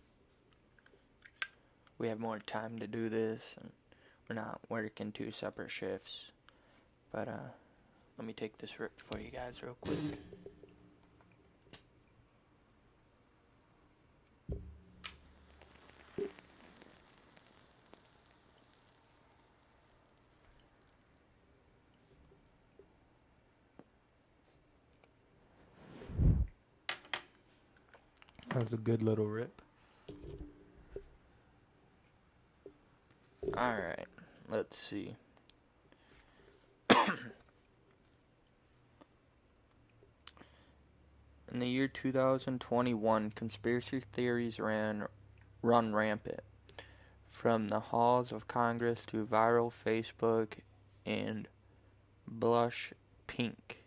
we 1.97 2.07
have 2.07 2.19
more 2.19 2.39
time 2.39 2.79
to 2.79 2.87
do 2.87 3.09
this, 3.09 3.55
and 3.59 3.71
we're 4.29 4.35
not 4.35 4.59
working 4.69 5.11
two 5.11 5.31
separate 5.31 5.71
shifts. 5.71 6.31
But, 7.11 7.27
uh, 7.27 7.49
let 8.17 8.27
me 8.27 8.33
take 8.33 8.57
this 8.57 8.79
rip 8.79 8.91
for 8.99 9.19
you 9.19 9.31
guys 9.31 9.61
real 9.63 9.77
quick. 9.81 9.97
That 28.49 28.63
was 28.63 28.73
a 28.73 28.77
good 28.77 29.01
little 29.01 29.25
rip. 29.25 29.61
Alright, 33.57 34.05
let's 34.53 34.77
see. 34.77 35.15
In 41.51 41.59
the 41.59 41.67
year 41.67 41.87
2021, 41.87 43.31
conspiracy 43.31 44.01
theories 44.13 44.59
ran 44.59 45.07
run 45.63 45.95
rampant. 45.95 46.41
From 47.31 47.69
the 47.69 47.79
halls 47.79 48.31
of 48.31 48.47
Congress 48.47 48.99
to 49.07 49.25
viral 49.25 49.71
Facebook 49.85 50.49
and 51.05 51.47
blush 52.27 52.93
pink 53.25 53.83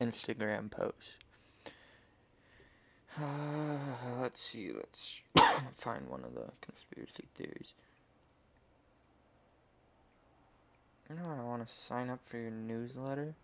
Instagram 0.00 0.70
posts. 0.70 1.12
Uh, 3.20 3.76
let's 4.22 4.40
see, 4.42 4.72
let's 4.74 5.20
find 5.76 6.08
one 6.08 6.24
of 6.24 6.32
the 6.34 6.48
conspiracy 6.62 7.28
theories. 7.36 7.74
You 11.12 11.18
know, 11.18 11.36
I 11.38 11.44
want 11.44 11.66
to 11.66 11.74
sign 11.74 12.08
up 12.08 12.20
for 12.24 12.38
your 12.38 12.50
newsletter. 12.50 13.34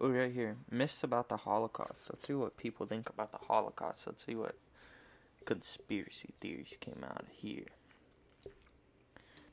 Oh, 0.00 0.08
right 0.08 0.32
here. 0.32 0.56
Myths 0.70 1.04
about 1.04 1.28
the 1.28 1.36
Holocaust. 1.36 2.04
Let's 2.08 2.26
see 2.26 2.32
what 2.32 2.56
people 2.56 2.86
think 2.86 3.10
about 3.10 3.32
the 3.32 3.46
Holocaust. 3.46 4.06
Let's 4.06 4.24
see 4.24 4.34
what 4.34 4.54
conspiracy 5.44 6.30
theories 6.40 6.72
came 6.80 7.04
out 7.04 7.26
here. 7.30 7.66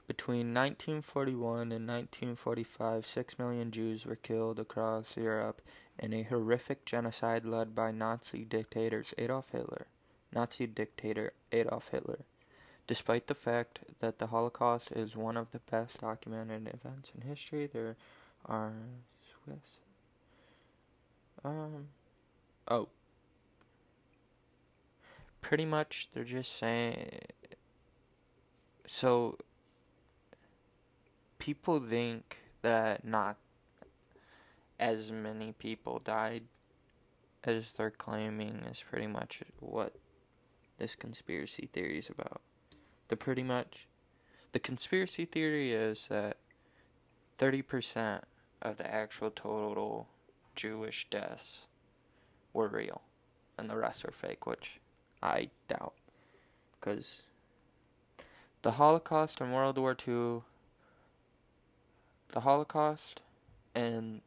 Between 0.07 0.53
1941 0.53 1.73
and 1.73 1.85
1945, 1.85 3.05
6 3.05 3.39
million 3.39 3.71
Jews 3.71 4.05
were 4.05 4.15
killed 4.15 4.57
across 4.57 5.17
Europe 5.17 5.61
in 5.99 6.13
a 6.13 6.23
horrific 6.23 6.85
genocide 6.85 7.43
led 7.43 7.75
by 7.75 7.91
Nazi 7.91 8.45
dictators 8.45 9.13
Adolf 9.17 9.49
Hitler. 9.51 9.87
Nazi 10.33 10.65
dictator 10.65 11.33
Adolf 11.51 11.89
Hitler. 11.91 12.19
Despite 12.91 13.27
the 13.27 13.35
fact 13.35 13.79
that 14.01 14.19
the 14.19 14.27
Holocaust 14.27 14.91
is 14.91 15.15
one 15.15 15.37
of 15.37 15.49
the 15.53 15.59
best 15.59 16.01
documented 16.01 16.67
events 16.73 17.13
in 17.15 17.21
history, 17.25 17.65
there 17.65 17.95
are 18.47 18.73
Swiss. 19.21 19.79
Um. 21.45 21.87
Oh. 22.67 22.89
Pretty 25.39 25.63
much, 25.63 26.09
they're 26.13 26.25
just 26.25 26.59
saying. 26.59 27.21
So. 28.89 29.37
People 31.39 31.79
think 31.79 32.39
that 32.61 33.05
not 33.05 33.37
as 34.81 35.13
many 35.13 35.53
people 35.53 35.99
died 36.03 36.43
as 37.45 37.71
they're 37.71 37.89
claiming 37.89 38.65
is 38.69 38.83
pretty 38.83 39.07
much 39.07 39.43
what 39.61 39.95
this 40.77 40.93
conspiracy 40.93 41.69
theory 41.71 41.97
is 41.97 42.09
about. 42.09 42.41
The 43.11 43.17
pretty 43.17 43.43
much 43.43 43.87
the 44.53 44.59
conspiracy 44.59 45.25
theory 45.25 45.73
is 45.73 46.07
that 46.07 46.37
30% 47.39 48.21
of 48.61 48.77
the 48.77 48.89
actual 48.89 49.29
total 49.29 50.07
Jewish 50.55 51.09
deaths 51.09 51.65
were 52.53 52.69
real 52.69 53.01
and 53.57 53.69
the 53.69 53.75
rest 53.75 54.05
are 54.05 54.11
fake, 54.11 54.45
which 54.45 54.79
I 55.21 55.49
doubt. 55.67 55.91
Because 56.79 57.23
the 58.61 58.71
Holocaust 58.71 59.41
and 59.41 59.53
World 59.53 59.77
War 59.77 59.91
II, 59.91 60.43
the 62.31 62.39
Holocaust 62.39 63.19
and 63.75 64.21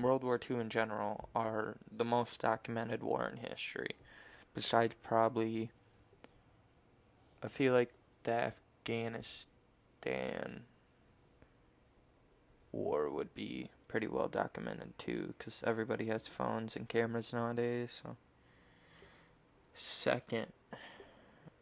World 0.00 0.24
War 0.24 0.40
II 0.50 0.60
in 0.60 0.70
general 0.70 1.28
are 1.36 1.74
the 1.94 2.06
most 2.06 2.40
documented 2.40 3.02
war 3.02 3.30
in 3.30 3.46
history. 3.46 3.96
Besides, 4.54 4.94
probably, 5.02 5.70
I 7.42 7.48
feel 7.48 7.74
like 7.74 7.92
Afghanistan 8.32 9.46
war 12.72 13.08
would 13.10 13.34
be 13.34 13.70
pretty 13.88 14.06
well 14.08 14.28
documented 14.28 14.98
too, 14.98 15.34
because 15.38 15.62
everybody 15.66 16.06
has 16.06 16.26
phones 16.26 16.74
and 16.76 16.88
cameras 16.88 17.32
nowadays. 17.32 17.90
So, 18.02 18.16
second 19.74 20.46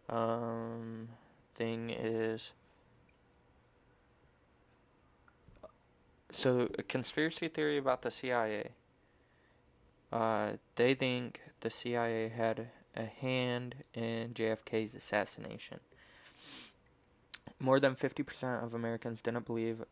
um, 0.08 1.08
thing 1.54 1.90
is 1.90 2.52
so 6.32 6.68
a 6.78 6.82
conspiracy 6.82 7.48
theory 7.48 7.78
about 7.78 8.02
the 8.02 8.10
CIA. 8.10 8.70
Uh, 10.10 10.52
they 10.76 10.94
think 10.94 11.40
the 11.60 11.70
CIA 11.70 12.28
had 12.28 12.68
a 12.96 13.04
hand 13.04 13.74
in 13.94 14.34
JFK's 14.34 14.94
assassination. 14.94 15.80
More 17.62 17.78
than 17.78 17.94
50% 17.94 18.64
of 18.64 18.74
Americans 18.74 19.22
didn't 19.22 19.46
believe 19.46 19.84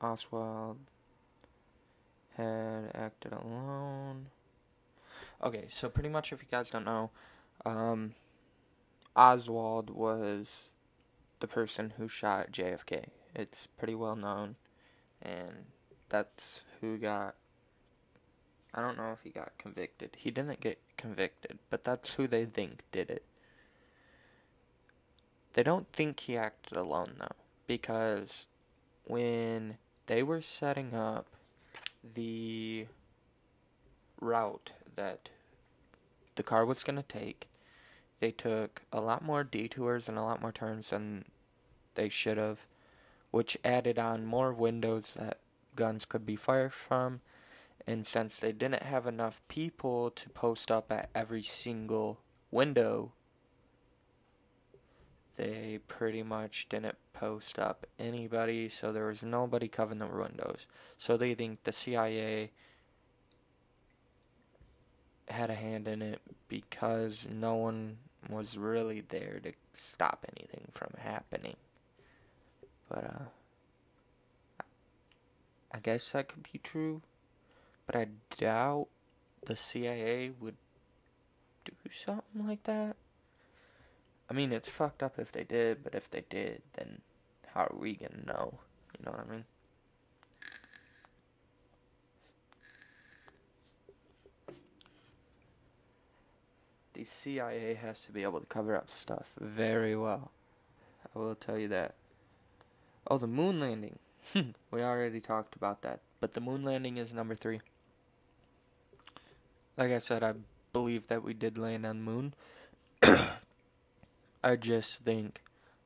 Oswald 0.00 0.78
had 2.38 2.90
acted 2.94 3.34
alone. 3.34 4.28
Okay, 5.44 5.66
so 5.68 5.90
pretty 5.90 6.08
much 6.08 6.32
if 6.32 6.40
you 6.40 6.48
guys 6.50 6.70
don't 6.70 6.86
know, 6.86 7.10
um, 7.66 8.14
Oswald 9.14 9.90
was 9.90 10.46
the 11.40 11.46
person 11.46 11.92
who 11.98 12.08
shot 12.08 12.50
JFK. 12.50 13.04
It's 13.34 13.68
pretty 13.76 13.94
well 13.94 14.16
known, 14.16 14.56
and 15.20 15.66
that's 16.08 16.60
who 16.80 16.96
got. 16.96 17.34
I 18.72 18.80
don't 18.80 18.96
know 18.96 19.12
if 19.12 19.18
he 19.22 19.28
got 19.28 19.52
convicted. 19.58 20.16
He 20.16 20.30
didn't 20.30 20.60
get 20.60 20.78
convicted, 20.96 21.58
but 21.68 21.84
that's 21.84 22.14
who 22.14 22.26
they 22.26 22.46
think 22.46 22.80
did 22.90 23.10
it. 23.10 23.22
They 25.54 25.62
don't 25.62 25.86
think 25.92 26.20
he 26.20 26.36
acted 26.36 26.76
alone 26.76 27.16
though, 27.18 27.36
because 27.66 28.46
when 29.04 29.76
they 30.06 30.22
were 30.22 30.42
setting 30.42 30.94
up 30.94 31.26
the 32.14 32.86
route 34.20 34.72
that 34.96 35.28
the 36.36 36.42
car 36.42 36.64
was 36.64 36.82
going 36.82 36.96
to 36.96 37.02
take, 37.02 37.48
they 38.20 38.30
took 38.30 38.82
a 38.92 39.00
lot 39.00 39.24
more 39.24 39.44
detours 39.44 40.08
and 40.08 40.16
a 40.16 40.22
lot 40.22 40.40
more 40.40 40.52
turns 40.52 40.90
than 40.90 41.24
they 41.94 42.08
should 42.08 42.38
have, 42.38 42.60
which 43.30 43.58
added 43.64 43.98
on 43.98 44.24
more 44.24 44.52
windows 44.52 45.12
that 45.16 45.38
guns 45.76 46.04
could 46.04 46.24
be 46.24 46.36
fired 46.36 46.72
from. 46.72 47.20
And 47.86 48.06
since 48.06 48.38
they 48.38 48.52
didn't 48.52 48.84
have 48.84 49.06
enough 49.06 49.42
people 49.48 50.10
to 50.12 50.28
post 50.30 50.70
up 50.70 50.92
at 50.92 51.10
every 51.14 51.42
single 51.42 52.20
window, 52.50 53.12
they 55.36 55.78
pretty 55.88 56.22
much 56.22 56.68
didn't 56.68 56.96
post 57.12 57.58
up 57.58 57.86
anybody, 57.98 58.68
so 58.68 58.92
there 58.92 59.06
was 59.06 59.22
nobody 59.22 59.68
covering 59.68 60.00
the 60.00 60.06
windows. 60.06 60.66
So 60.98 61.16
they 61.16 61.34
think 61.34 61.64
the 61.64 61.72
CIA 61.72 62.50
had 65.28 65.50
a 65.50 65.54
hand 65.54 65.88
in 65.88 66.02
it 66.02 66.20
because 66.48 67.26
no 67.30 67.54
one 67.54 67.98
was 68.28 68.56
really 68.58 69.00
there 69.00 69.40
to 69.42 69.52
stop 69.72 70.26
anything 70.36 70.68
from 70.72 70.92
happening. 70.98 71.56
But 72.88 73.04
uh 73.04 74.64
I 75.74 75.78
guess 75.78 76.10
that 76.10 76.28
could 76.28 76.46
be 76.52 76.60
true, 76.62 77.00
but 77.86 77.96
I 77.96 78.08
doubt 78.36 78.88
the 79.46 79.56
CIA 79.56 80.30
would 80.38 80.56
do 81.64 81.72
something 82.04 82.46
like 82.46 82.62
that. 82.64 82.96
I 84.30 84.34
mean, 84.34 84.52
it's 84.52 84.68
fucked 84.68 85.02
up 85.02 85.18
if 85.18 85.32
they 85.32 85.44
did, 85.44 85.84
but 85.84 85.94
if 85.94 86.10
they 86.10 86.24
did, 86.30 86.62
then 86.74 87.00
how 87.54 87.62
are 87.62 87.76
we 87.76 87.94
gonna 87.94 88.24
know? 88.26 88.58
You 88.98 89.04
know 89.04 89.12
what 89.12 89.26
I 89.28 89.30
mean? 89.30 89.44
The 96.94 97.04
CIA 97.04 97.74
has 97.74 98.00
to 98.02 98.12
be 98.12 98.22
able 98.22 98.40
to 98.40 98.46
cover 98.46 98.76
up 98.76 98.90
stuff 98.90 99.26
very 99.40 99.96
well. 99.96 100.30
I 101.14 101.18
will 101.18 101.34
tell 101.34 101.58
you 101.58 101.68
that. 101.68 101.94
Oh, 103.08 103.18
the 103.18 103.26
moon 103.26 103.60
landing. 103.60 103.98
we 104.70 104.82
already 104.82 105.20
talked 105.20 105.56
about 105.56 105.82
that. 105.82 106.00
But 106.20 106.34
the 106.34 106.40
moon 106.40 106.64
landing 106.64 106.98
is 106.98 107.12
number 107.12 107.34
three. 107.34 107.60
Like 109.76 109.90
I 109.90 109.98
said, 109.98 110.22
I 110.22 110.34
believe 110.72 111.08
that 111.08 111.24
we 111.24 111.34
did 111.34 111.58
land 111.58 111.84
on 111.84 112.04
the 112.04 112.10
moon. 112.10 112.34
I 114.42 114.56
just 114.56 115.04
think 115.04 115.40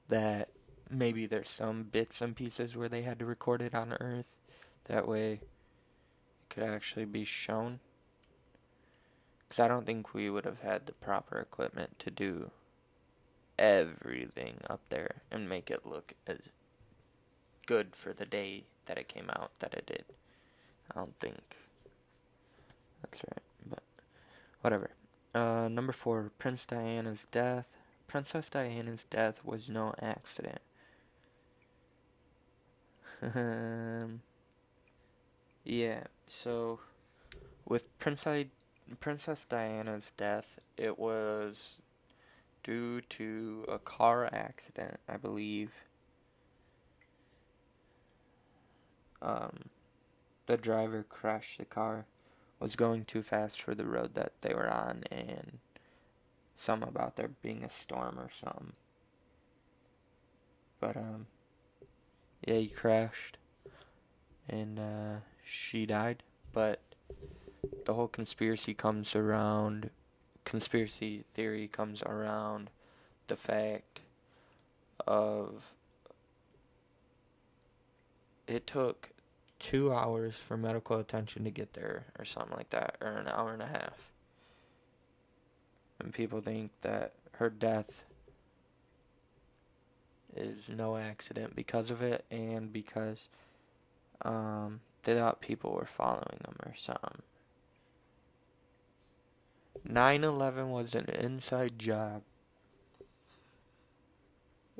that 0.08 0.48
maybe 0.90 1.26
there's 1.26 1.50
some 1.50 1.84
bits 1.84 2.20
and 2.20 2.34
pieces 2.34 2.76
where 2.76 2.88
they 2.88 3.02
had 3.02 3.18
to 3.18 3.26
record 3.26 3.60
it 3.60 3.74
on 3.74 3.92
Earth. 4.00 4.26
That 4.86 5.06
way 5.06 5.32
it 5.32 5.48
could 6.48 6.62
actually 6.62 7.04
be 7.04 7.24
shown. 7.24 7.80
Because 9.48 9.60
I 9.60 9.68
don't 9.68 9.86
think 9.86 10.14
we 10.14 10.30
would 10.30 10.44
have 10.44 10.60
had 10.60 10.86
the 10.86 10.92
proper 10.92 11.38
equipment 11.38 11.98
to 12.00 12.10
do 12.10 12.50
everything 13.58 14.58
up 14.68 14.80
there 14.88 15.22
and 15.30 15.48
make 15.48 15.70
it 15.70 15.86
look 15.86 16.14
as 16.26 16.48
good 17.66 17.94
for 17.94 18.12
the 18.12 18.26
day 18.26 18.64
that 18.86 18.98
it 18.98 19.08
came 19.08 19.28
out 19.30 19.50
that 19.60 19.74
it 19.74 19.86
did. 19.86 20.04
I 20.90 20.98
don't 20.98 21.18
think 21.20 21.40
that's 23.02 23.22
right, 23.30 23.42
but 23.68 23.82
whatever. 24.60 24.90
Uh, 25.34 25.68
number 25.68 25.92
four, 25.92 26.30
Prince 26.38 26.64
Diana's 26.64 27.26
death. 27.30 27.66
Princess 28.06 28.48
Diana's 28.48 29.04
death 29.10 29.44
was 29.44 29.68
no 29.68 29.94
accident. 30.00 30.60
Um, 33.22 34.22
yeah, 35.64 36.04
so 36.26 36.80
with 37.64 37.98
Princess 37.98 38.46
Princess 39.00 39.46
Diana's 39.48 40.12
death, 40.16 40.58
it 40.76 40.98
was 40.98 41.74
due 42.62 43.00
to 43.00 43.64
a 43.68 43.78
car 43.78 44.28
accident, 44.32 44.98
I 45.08 45.16
believe. 45.16 45.72
Um, 49.22 49.70
the 50.46 50.56
driver 50.56 51.04
crashed 51.08 51.58
the 51.58 51.64
car, 51.64 52.06
was 52.60 52.76
going 52.76 53.04
too 53.04 53.22
fast 53.22 53.60
for 53.60 53.74
the 53.74 53.86
road 53.86 54.14
that 54.14 54.32
they 54.42 54.54
were 54.54 54.70
on, 54.70 55.04
and 55.10 55.58
some 56.56 56.82
about 56.82 57.16
there 57.16 57.30
being 57.42 57.64
a 57.64 57.70
storm 57.70 58.18
or 58.18 58.30
something. 58.30 58.72
But 60.80 60.96
um, 60.96 61.26
yeah, 62.46 62.56
he 62.56 62.68
crashed, 62.68 63.38
and 64.48 64.78
uh, 64.78 65.14
she 65.44 65.86
died. 65.86 66.22
But 66.52 66.80
the 67.84 67.94
whole 67.94 68.08
conspiracy 68.08 68.74
comes 68.74 69.14
around 69.14 69.90
conspiracy 70.44 71.24
theory 71.34 71.66
comes 71.66 72.02
around 72.02 72.70
the 73.26 73.36
fact 73.36 74.00
of 75.06 75.74
it 78.46 78.66
took 78.66 79.10
two 79.58 79.92
hours 79.92 80.36
for 80.36 80.56
medical 80.56 80.98
attention 80.98 81.42
to 81.44 81.50
get 81.50 81.74
there 81.74 82.06
or 82.18 82.24
something 82.24 82.56
like 82.56 82.70
that 82.70 82.96
or 83.00 83.08
an 83.08 83.26
hour 83.26 83.52
and 83.52 83.62
a 83.62 83.66
half 83.66 84.12
and 86.00 86.12
people 86.12 86.40
think 86.40 86.70
that 86.82 87.12
her 87.32 87.50
death 87.50 88.04
is 90.34 90.68
no 90.68 90.96
accident 90.96 91.56
because 91.56 91.90
of 91.90 92.02
it 92.02 92.24
and 92.30 92.72
because 92.72 93.28
um, 94.22 94.80
they 95.04 95.14
thought 95.14 95.40
people 95.40 95.72
were 95.72 95.86
following 95.86 96.38
them 96.44 96.56
or 96.64 96.74
something 96.76 97.22
9/11 99.88 100.70
was 100.70 100.94
an 100.94 101.06
inside 101.06 101.78
job. 101.78 102.22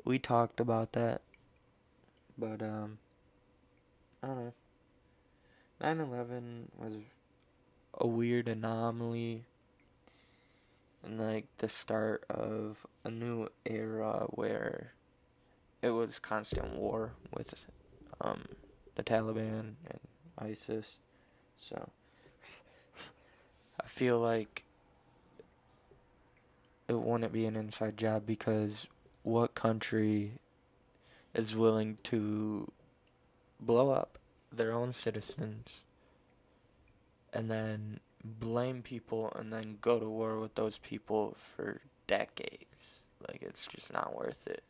We 0.03 0.19
talked 0.19 0.59
about 0.59 0.93
that. 0.93 1.21
But 2.37 2.61
um 2.61 2.97
I 4.21 4.27
don't 4.27 4.37
know. 4.37 4.53
9/11 5.81 6.67
was 6.77 6.93
a 7.93 8.07
weird 8.07 8.47
anomaly 8.47 9.45
like 11.09 11.45
the 11.57 11.69
start 11.69 12.23
of 12.29 12.85
a 13.03 13.09
new 13.09 13.47
era 13.65 14.25
where 14.29 14.93
it 15.81 15.89
was 15.89 16.19
constant 16.19 16.75
war 16.75 17.13
with 17.35 17.53
um 18.21 18.45
the 18.95 19.03
Taliban 19.03 19.75
and 19.89 19.99
ISIS. 20.37 20.95
So 21.59 21.89
I 23.81 23.87
feel 23.87 24.19
like 24.19 24.63
it 26.87 26.99
wouldn't 26.99 27.33
be 27.33 27.45
an 27.45 27.55
inside 27.55 27.97
job 27.97 28.25
because 28.25 28.87
what 29.23 29.55
country 29.55 30.33
is 31.33 31.55
willing 31.55 31.97
to 32.03 32.71
blow 33.59 33.91
up 33.91 34.17
their 34.51 34.71
own 34.71 34.93
citizens 34.93 35.81
and 37.33 37.51
then 37.51 37.99
blame 38.23 38.81
people 38.81 39.31
and 39.35 39.51
then 39.51 39.77
go 39.81 39.99
to 39.99 40.09
war 40.09 40.39
with 40.39 40.55
those 40.55 40.77
people 40.77 41.35
for 41.37 41.81
decades? 42.07 43.01
Like, 43.27 43.41
it's 43.41 43.65
just 43.67 43.91
not 43.91 44.15
worth 44.15 44.45
it. 44.47 44.63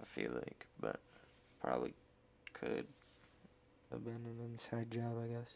I 0.00 0.04
feel 0.04 0.32
like, 0.32 0.66
but 0.80 1.00
probably 1.62 1.94
could 2.52 2.86
have 3.90 4.04
been 4.04 4.14
an 4.14 4.38
inside 4.52 4.90
job, 4.90 5.22
I 5.22 5.28
guess. 5.28 5.50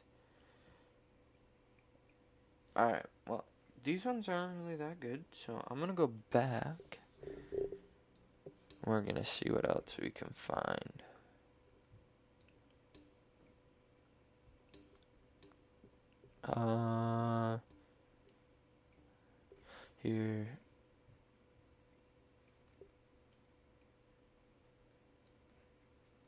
Alright, 2.76 3.06
well, 3.28 3.44
these 3.84 4.04
ones 4.04 4.28
aren't 4.28 4.62
really 4.62 4.76
that 4.76 5.00
good, 5.00 5.24
so 5.32 5.62
I'm 5.68 5.78
gonna 5.78 5.92
go 5.92 6.10
back. 6.30 6.98
We're 8.84 9.00
gonna 9.02 9.24
see 9.24 9.50
what 9.50 9.68
else 9.68 9.92
we 10.00 10.10
can 10.10 10.32
find. 10.34 11.02
Uh, 16.44 17.58
here. 20.02 20.48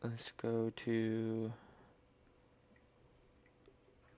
Let's 0.03 0.33
go 0.41 0.71
to 0.77 1.53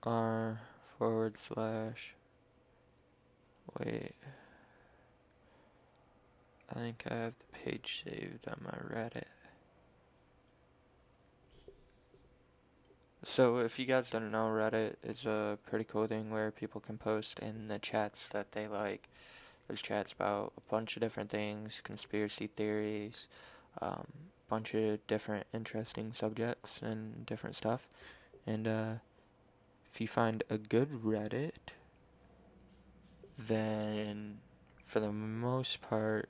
r 0.03 0.59
forward 0.97 1.35
slash 1.39 2.13
Wait. 3.79 4.15
I 6.69 6.79
think 6.79 7.03
I 7.09 7.13
have 7.15 7.33
the 7.39 7.57
page 7.57 8.03
saved 8.05 8.47
on 8.47 8.61
my 8.63 8.95
Reddit. 8.95 9.23
So 13.23 13.57
if 13.57 13.79
you 13.79 13.85
guys 13.85 14.09
don't 14.09 14.31
know, 14.31 14.45
Reddit 14.45 14.95
is 15.03 15.25
a 15.25 15.57
pretty 15.69 15.85
cool 15.85 16.07
thing 16.07 16.29
where 16.29 16.51
people 16.51 16.79
can 16.79 16.97
post 16.97 17.39
in 17.39 17.67
the 17.67 17.79
chats 17.79 18.27
that 18.29 18.51
they 18.51 18.67
like. 18.67 19.07
There's 19.67 19.81
chats 19.81 20.13
about 20.13 20.53
a 20.57 20.71
bunch 20.71 20.95
of 20.95 21.01
different 21.01 21.29
things, 21.29 21.81
conspiracy 21.83 22.47
theories, 22.47 23.27
um, 23.81 24.07
bunch 24.49 24.73
of 24.73 25.05
different 25.07 25.45
interesting 25.53 26.13
subjects 26.13 26.79
and 26.81 27.25
different 27.25 27.55
stuff. 27.55 27.87
And 28.45 28.67
uh, 28.67 28.93
if 29.91 29.99
you 29.99 30.07
find 30.07 30.43
a 30.49 30.57
good 30.57 31.03
Reddit, 31.03 31.73
then 33.37 34.39
for 34.85 34.99
the 34.99 35.11
most 35.11 35.81
part, 35.81 36.29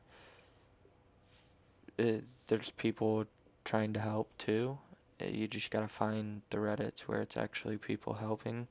it, 1.98 2.24
there's 2.48 2.72
people 2.72 3.26
trying 3.64 3.94
to 3.94 4.00
help 4.00 4.36
too. 4.38 4.80
Uh, 5.22 5.26
You 5.26 5.48
just 5.48 5.72
gotta 5.72 5.88
find 5.88 6.42
the 6.50 6.58
Reddits 6.58 7.02
where 7.02 7.22
it's 7.22 7.38
actually 7.38 7.78
people 7.78 8.16
helping. 8.16 8.68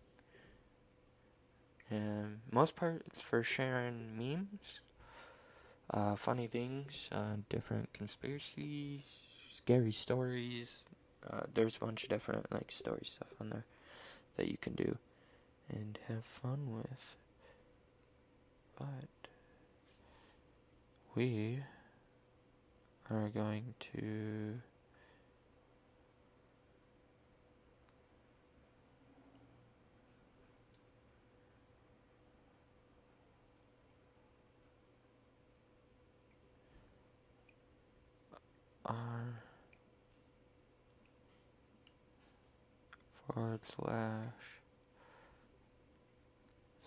And 1.91 2.41
most 2.51 2.75
part, 2.77 3.03
it's 3.07 3.21
for 3.21 3.43
sharing 3.43 4.17
memes, 4.17 4.81
uh, 5.91 6.17
funny 6.17 6.47
things, 6.47 7.09
uh, 7.13 7.37
different 7.49 7.93
conspiracies, 7.93 9.21
scary 9.55 9.93
stories. 9.93 10.83
Uh, 11.29 11.43
there's 11.55 11.77
a 11.77 11.81
bunch 11.81 12.03
of 12.05 12.11
different 12.11 12.53
like 12.53 12.71
story 12.71 13.03
stuff 13.05 13.29
on 13.41 13.51
there 13.51 13.65
that 14.37 14.49
you 14.49 14.57
can 14.61 14.75
do 14.75 14.99
and 15.69 15.99
have 16.09 16.25
fun 16.25 16.73
with. 16.73 17.17
But 18.79 19.09
we 21.15 21.61
are 23.11 23.29
going 23.29 23.75
to 23.93 24.61
r 38.87 39.43
forward 43.27 43.61
slash 43.75 44.61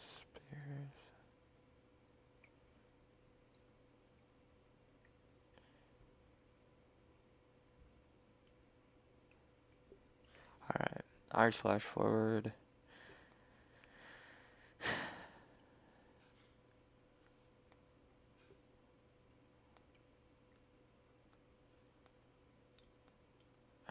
spears. 0.05 0.89
Alright, 10.71 11.01
r 11.31 11.51
slash 11.51 11.81
forward 11.81 12.53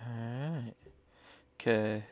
Alright. 0.00 0.74
Okay. 1.60 2.04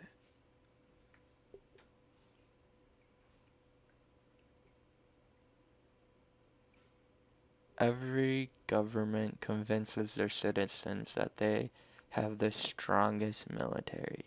Every 7.79 8.51
government 8.67 9.41
convinces 9.41 10.15
their 10.15 10.29
citizens 10.29 11.13
that 11.15 11.37
they 11.37 11.71
have 12.11 12.39
the 12.39 12.51
strongest 12.51 13.51
military. 13.51 14.25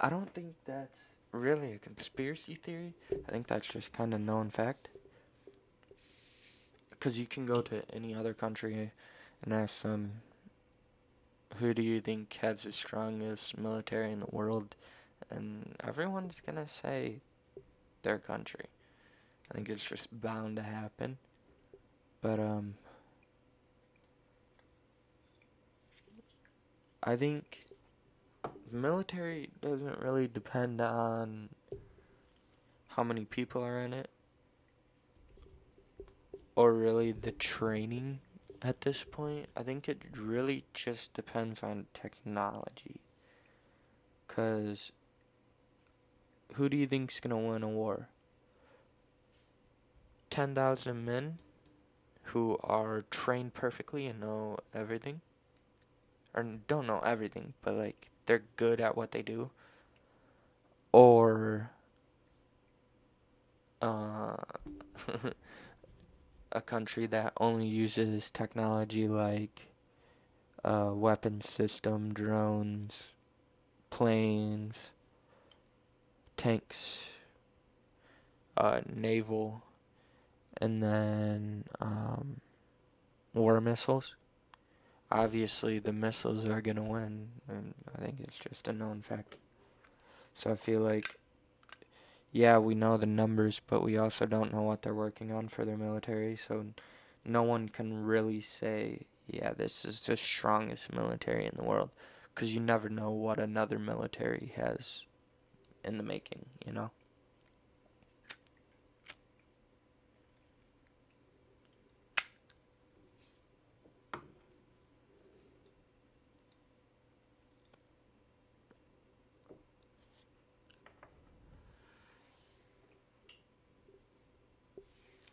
I 0.00 0.08
don't 0.08 0.32
think 0.32 0.54
that's 0.66 0.98
really 1.32 1.72
a 1.72 1.78
conspiracy 1.78 2.54
theory. 2.54 2.94
I 3.26 3.32
think 3.32 3.48
that's 3.48 3.66
just 3.66 3.92
kind 3.92 4.14
of 4.14 4.20
known 4.20 4.50
fact. 4.50 4.88
Because 6.90 7.18
you 7.18 7.26
can 7.26 7.46
go 7.46 7.60
to 7.62 7.82
any 7.92 8.14
other 8.14 8.34
country 8.34 8.92
and 9.42 9.52
ask 9.52 9.82
them, 9.82 10.22
who 11.56 11.74
do 11.74 11.82
you 11.82 12.00
think 12.00 12.32
has 12.40 12.62
the 12.62 12.72
strongest 12.72 13.56
military 13.56 14.12
in 14.12 14.20
the 14.20 14.26
world? 14.30 14.74
And 15.30 15.76
everyone's 15.82 16.40
gonna 16.40 16.68
say 16.68 17.20
their 18.02 18.18
country. 18.18 18.66
I 19.50 19.54
think 19.54 19.68
it's 19.68 19.84
just 19.84 20.08
bound 20.20 20.56
to 20.56 20.62
happen. 20.62 21.18
But, 22.20 22.40
um, 22.40 22.74
I 27.02 27.16
think 27.16 27.66
military 28.70 29.50
doesn't 29.60 29.98
really 30.00 30.26
depend 30.26 30.80
on 30.80 31.50
how 32.88 33.04
many 33.04 33.24
people 33.24 33.62
are 33.62 33.80
in 33.80 33.92
it 33.92 34.08
or 36.56 36.72
really 36.72 37.12
the 37.12 37.32
training 37.32 38.20
at 38.64 38.80
this 38.80 39.04
point. 39.04 39.48
I 39.56 39.62
think 39.62 39.88
it 39.88 40.02
really 40.16 40.64
just 40.74 41.14
depends 41.14 41.62
on 41.62 41.86
technology. 41.94 43.00
Cuz 44.26 44.90
who 46.54 46.68
do 46.68 46.76
you 46.76 46.86
think's 46.86 47.20
going 47.20 47.30
to 47.30 47.48
win 47.48 47.62
a 47.62 47.68
war? 47.68 48.08
10,000 50.30 51.04
men 51.04 51.38
who 52.28 52.58
are 52.64 53.04
trained 53.10 53.54
perfectly 53.54 54.06
and 54.06 54.20
know 54.20 54.58
everything 54.74 55.20
or 56.34 56.42
don't 56.66 56.86
know 56.86 57.00
everything, 57.00 57.54
but 57.62 57.74
like 57.74 58.10
they're 58.26 58.42
good 58.56 58.80
at 58.80 58.96
what 58.96 59.12
they 59.12 59.22
do, 59.22 59.50
or 60.92 61.70
uh, 63.80 64.36
a 66.54 66.60
country 66.60 67.06
that 67.06 67.32
only 67.38 67.66
uses 67.66 68.30
technology 68.30 69.08
like 69.08 69.66
uh, 70.64 70.90
weapon 70.94 71.40
system, 71.40 72.14
drones, 72.14 73.04
planes, 73.90 74.76
tanks, 76.36 76.98
uh, 78.56 78.80
naval, 78.92 79.62
and 80.60 80.82
then 80.82 81.64
um, 81.80 82.40
war 83.34 83.60
missiles 83.60 84.14
obviously 85.14 85.78
the 85.78 85.92
missiles 85.92 86.44
are 86.44 86.60
going 86.60 86.76
to 86.76 86.82
win, 86.82 87.28
and 87.48 87.74
I 87.96 88.04
think 88.04 88.16
it's 88.20 88.36
just 88.36 88.66
a 88.68 88.72
known 88.72 89.00
fact. 89.00 89.36
So 90.34 90.50
I 90.50 90.56
feel 90.56 90.80
like, 90.80 91.06
yeah, 92.34 92.58
we 92.58 92.74
know 92.74 92.98
the 92.98 93.06
numbers, 93.06 93.62
but 93.66 93.82
we 93.82 93.96
also 93.96 94.26
don't 94.26 94.52
know 94.52 94.62
what 94.62 94.82
they're 94.82 94.94
working 94.94 95.32
on 95.32 95.48
for 95.48 95.64
their 95.64 95.78
military, 95.78 96.36
so 96.36 96.66
no 97.24 97.42
one 97.42 97.68
can 97.70 98.04
really 98.04 98.42
say, 98.42 99.06
yeah, 99.28 99.52
this 99.54 99.84
is 99.86 100.00
the 100.02 100.16
strongest 100.18 100.92
military 100.92 101.46
in 101.46 101.54
the 101.56 101.64
world, 101.64 101.90
because 102.34 102.54
you 102.54 102.60
never 102.60 102.88
know 102.90 103.10
what 103.10 103.38
another 103.40 103.78
military 103.78 104.52
has 104.56 105.02
in 105.84 105.98
the 105.98 106.04
making, 106.04 106.46
you 106.66 106.72
know? 106.72 106.90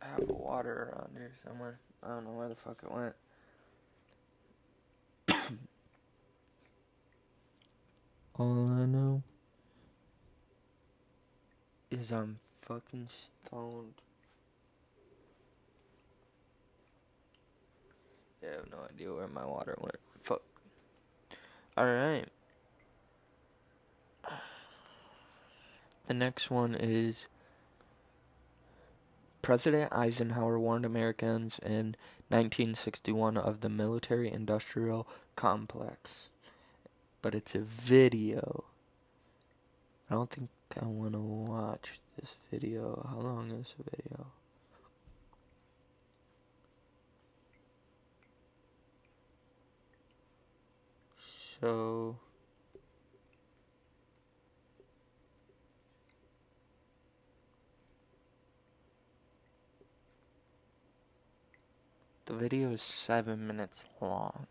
I 0.01 0.05
have 0.07 0.29
water 0.51 0.91
around 0.93 1.11
here 1.15 1.31
somewhere. 1.47 1.79
I 2.03 2.09
don't 2.09 2.25
know 2.25 2.31
where 2.31 2.49
the 2.49 2.55
fuck 2.55 2.83
it 2.83 2.91
went. 2.91 3.15
All 8.37 8.69
I 8.69 8.85
know 8.85 9.23
is 11.89 12.11
I'm 12.11 12.37
fucking 12.63 13.07
stoned. 13.47 13.93
Yeah, 18.43 18.49
I 18.49 18.55
have 18.55 18.69
no 18.69 18.79
idea 18.93 19.13
where 19.13 19.29
my 19.29 19.45
water 19.45 19.77
went. 19.79 19.95
Fuck. 20.21 20.41
Alright. 21.77 22.27
The 26.07 26.15
next 26.15 26.51
one 26.51 26.75
is 26.75 27.27
President 29.41 29.91
Eisenhower 29.91 30.59
warned 30.59 30.85
Americans 30.85 31.59
in 31.63 31.95
1961 32.29 33.37
of 33.37 33.61
the 33.61 33.69
military 33.69 34.31
industrial 34.31 35.07
complex. 35.35 36.27
But 37.21 37.35
it's 37.35 37.55
a 37.55 37.59
video. 37.59 38.63
I 40.09 40.15
don't 40.15 40.29
think 40.29 40.49
I 40.81 40.85
want 40.85 41.13
to 41.13 41.19
watch 41.19 41.99
this 42.19 42.31
video. 42.51 43.07
How 43.09 43.19
long 43.19 43.51
is 43.51 43.73
the 43.77 43.95
video? 43.95 44.27
So. 51.59 52.17
The 62.25 62.33
video 62.33 62.71
is 62.71 62.81
seven 62.81 63.47
minutes 63.47 63.85
long. 63.99 64.47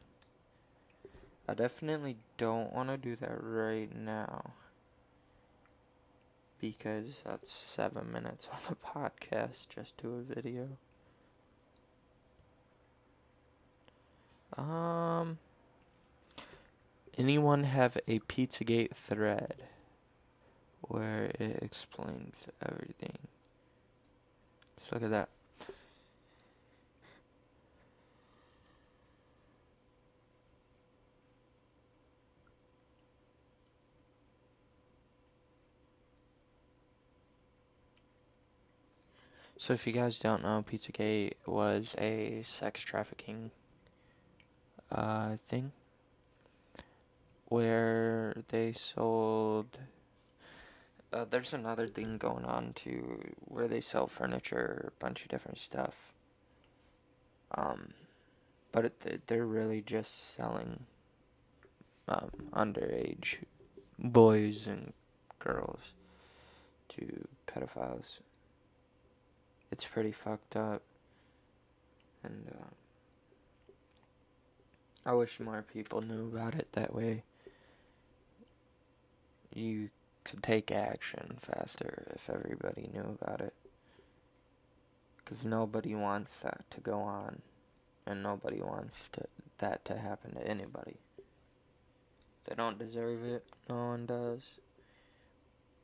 I 1.49 1.55
definitely 1.55 2.17
don't 2.37 2.73
want 2.73 2.89
to 2.91 2.97
do 2.97 3.17
that 3.17 3.43
right 3.43 3.95
now. 3.95 4.53
Because 6.61 7.23
that's 7.25 7.51
seven 7.51 8.13
minutes 8.13 8.49
on 8.53 8.59
a 8.71 8.99
podcast 8.99 9.69
just 9.69 9.97
to 9.99 10.09
a 10.15 10.35
video. 10.35 10.69
Um. 14.57 15.39
Anyone 17.19 17.65
have 17.65 17.99
a 18.09 18.21
Pizzagate 18.21 18.95
thread 18.95 19.63
where 20.83 21.25
it 21.39 21.59
explains 21.63 22.35
everything? 22.67 23.19
Just 24.79 24.93
look 24.93 25.03
at 25.03 25.11
that. 25.11 25.29
So 39.61 39.75
if 39.75 39.87
you 39.87 39.93
guys 39.93 40.19
don't 40.19 40.43
know, 40.43 40.65
Pizzagate 40.67 41.35
was 41.45 41.95
a 41.99 42.41
sex 42.47 42.81
trafficking 42.81 43.51
uh, 44.91 45.37
thing 45.51 45.73
where 47.45 48.35
they 48.49 48.73
sold. 48.73 49.77
Uh, 51.13 51.27
there's 51.29 51.53
another 51.53 51.87
thing 51.87 52.17
going 52.17 52.47
on 52.47 52.73
too, 52.73 53.21
where 53.41 53.69
they 53.69 53.83
sell 53.83 54.07
furniture, 54.07 54.95
a 54.97 55.05
bunch 55.05 55.25
of 55.25 55.29
different 55.29 55.59
stuff. 55.59 56.15
Um, 57.55 57.91
but 58.73 58.87
it, 58.87 59.27
they're 59.27 59.45
really 59.45 59.83
just 59.83 60.35
selling 60.35 60.85
um, 62.09 62.31
underage 62.55 63.45
boys 63.99 64.67
and 64.67 64.95
girls 65.39 65.93
to 66.89 67.29
pedophiles. 67.47 68.21
It's 69.81 69.89
pretty 69.89 70.13
fucked 70.13 70.57
up, 70.57 70.83
and 72.23 72.53
uh, 72.53 73.71
I 75.07 75.15
wish 75.15 75.41
more 75.41 75.65
people 75.73 76.03
knew 76.03 76.27
about 76.27 76.55
it 76.55 76.69
that 76.73 76.95
way 76.95 77.23
you 79.55 79.89
could 80.23 80.43
take 80.43 80.71
action 80.71 81.39
faster 81.41 82.13
if 82.15 82.29
everybody 82.29 82.91
knew 82.93 83.17
about 83.23 83.41
it. 83.41 83.55
Because 85.17 85.47
nobody 85.47 85.95
wants 85.95 86.33
that 86.43 86.71
to 86.73 86.81
go 86.83 87.01
on, 87.01 87.41
and 88.07 88.23
nobody 88.23 88.61
wants 88.61 89.09
to, 89.15 89.23
that 89.61 89.83
to 89.87 89.97
happen 89.97 90.35
to 90.35 90.47
anybody. 90.47 90.99
They 92.45 92.55
don't 92.55 92.79
deserve 92.79 93.25
it, 93.25 93.47
no 93.67 93.77
one 93.77 94.05
does. 94.05 94.43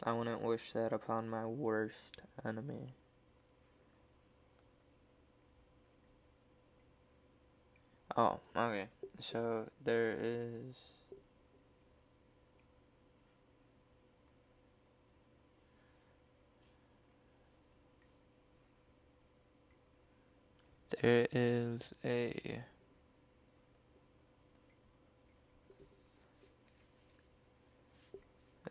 I 0.02 0.12
wouldn't 0.12 0.42
wish 0.42 0.72
that 0.74 0.92
upon 0.92 1.30
my 1.30 1.46
worst 1.46 2.18
enemy. 2.44 2.92
Oh, 8.16 8.40
okay. 8.56 8.86
So 9.20 9.64
there 9.84 10.12
is 10.12 10.76
There 21.02 21.26
is 21.30 21.82
a 22.04 22.62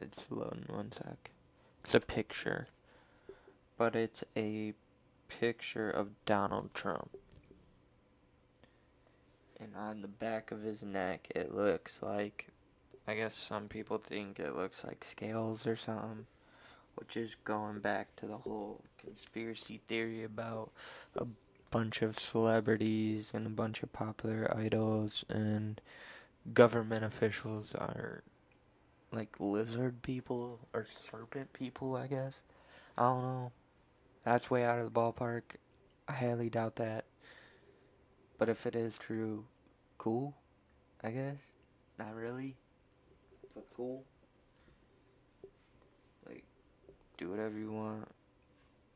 It's 0.01 0.25
loading 0.29 0.65
one 0.67 0.91
sec. 0.91 1.31
It's 1.83 1.93
a 1.93 1.99
picture. 1.99 2.67
But 3.77 3.95
it's 3.95 4.23
a 4.35 4.73
picture 5.27 5.89
of 5.89 6.09
Donald 6.25 6.73
Trump. 6.73 7.15
And 9.59 9.75
on 9.75 10.01
the 10.01 10.07
back 10.07 10.51
of 10.51 10.61
his 10.61 10.83
neck, 10.83 11.27
it 11.35 11.55
looks 11.55 11.99
like. 12.01 12.47
I 13.07 13.13
guess 13.13 13.35
some 13.35 13.67
people 13.67 13.99
think 13.99 14.39
it 14.39 14.55
looks 14.55 14.83
like 14.83 15.03
scales 15.03 15.67
or 15.67 15.75
something. 15.75 16.25
Which 16.95 17.17
is 17.17 17.35
going 17.43 17.79
back 17.79 18.15
to 18.17 18.25
the 18.25 18.37
whole 18.37 18.81
conspiracy 18.97 19.81
theory 19.87 20.23
about 20.23 20.71
a 21.15 21.25
bunch 21.69 22.01
of 22.01 22.17
celebrities 22.17 23.31
and 23.33 23.45
a 23.45 23.49
bunch 23.49 23.83
of 23.83 23.91
popular 23.91 24.51
idols 24.57 25.25
and 25.29 25.81
government 26.53 27.03
officials 27.03 27.75
are 27.75 28.23
like 29.11 29.35
lizard 29.39 30.01
people 30.01 30.59
or 30.73 30.85
serpent 30.89 31.51
people, 31.53 31.95
I 31.95 32.07
guess. 32.07 32.43
I 32.97 33.03
don't 33.03 33.21
know. 33.21 33.51
That's 34.23 34.49
way 34.49 34.63
out 34.63 34.79
of 34.79 34.85
the 34.85 34.99
ballpark. 34.99 35.41
I 36.07 36.13
highly 36.13 36.49
doubt 36.49 36.77
that. 36.77 37.05
But 38.37 38.49
if 38.49 38.65
it 38.65 38.75
is 38.75 38.97
true, 38.97 39.45
cool, 39.97 40.33
I 41.03 41.11
guess. 41.11 41.37
Not 41.97 42.13
really, 42.15 42.55
but 43.53 43.65
cool. 43.75 44.03
Like, 46.27 46.43
do 47.17 47.29
whatever 47.29 47.57
you 47.57 47.71
want, 47.71 48.07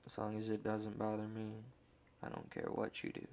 as 0.06 0.18
long 0.18 0.38
as 0.38 0.50
it 0.50 0.64
doesn't 0.64 1.00
bother 1.00 1.28
me. 1.28 1.52
I 2.22 2.28
don't 2.28 2.52
care 2.52 2.68
what 2.70 3.02
you 3.04 3.12
do. 3.12 3.28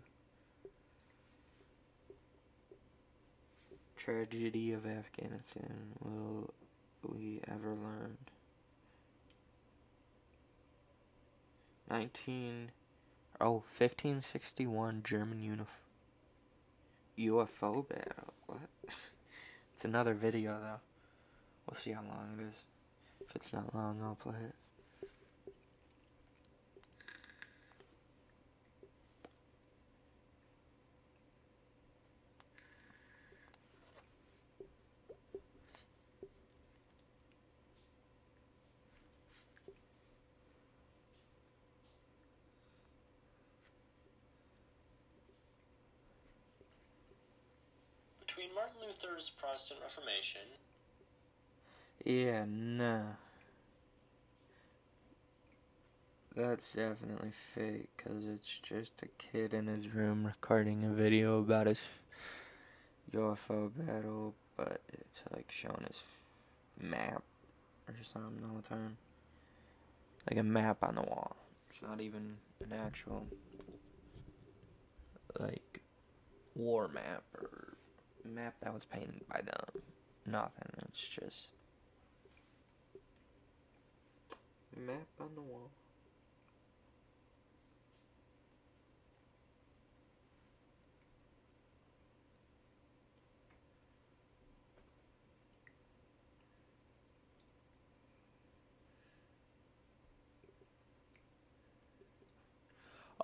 Tragedy 3.96 4.72
of 4.72 4.86
Afghanistan. 4.86 5.94
Will 6.04 6.54
we 7.02 7.40
ever 7.48 7.70
learn? 7.70 8.16
19 11.90 12.70
oh 13.40 13.62
1561 13.78 15.02
German 15.04 15.38
unif- 15.38 15.85
UFO 17.18 17.88
battle. 17.88 18.34
What? 18.46 18.58
it's 19.74 19.84
another 19.84 20.14
video 20.14 20.58
though. 20.60 20.80
We'll 21.66 21.78
see 21.78 21.92
how 21.92 22.02
long 22.02 22.38
it 22.38 22.42
is. 22.42 22.54
If 23.28 23.36
it's 23.36 23.52
not 23.52 23.74
long, 23.74 24.00
I'll 24.02 24.14
play 24.14 24.34
it. 24.40 24.54
Between 48.26 48.45
Martin 48.56 48.76
Luther's 48.80 49.28
Protestant 49.28 49.80
Reformation 49.82 50.40
Yeah, 52.02 52.46
nah. 52.48 53.02
That's 56.34 56.72
definitely 56.72 57.32
fake, 57.54 57.90
because 57.96 58.24
it's 58.24 58.58
just 58.62 58.92
a 59.02 59.08
kid 59.18 59.52
in 59.52 59.66
his 59.66 59.88
room 59.88 60.24
recording 60.24 60.84
a 60.84 60.88
video 60.88 61.40
about 61.40 61.66
his 61.66 61.82
UFO 63.14 63.70
battle, 63.76 64.34
but 64.56 64.80
it's 64.90 65.20
like 65.34 65.50
showing 65.50 65.84
his 65.86 66.02
map 66.80 67.22
or 67.86 67.94
something 68.10 68.42
all 68.48 68.56
the 68.56 68.68
time. 68.74 68.96
Like 70.30 70.38
a 70.38 70.42
map 70.42 70.78
on 70.82 70.94
the 70.94 71.02
wall. 71.02 71.36
It's 71.68 71.82
not 71.82 72.00
even 72.00 72.36
an 72.64 72.72
actual, 72.72 73.26
like, 75.38 75.82
war 76.54 76.88
map 76.88 77.22
or 77.38 77.75
map 78.26 78.54
that 78.62 78.72
was 78.72 78.84
painted 78.84 79.26
by 79.28 79.40
them. 79.42 79.82
Nothing. 80.26 80.68
It's 80.88 81.06
just 81.06 81.50
map 84.76 85.06
on 85.20 85.34
the 85.34 85.42
wall. 85.42 85.70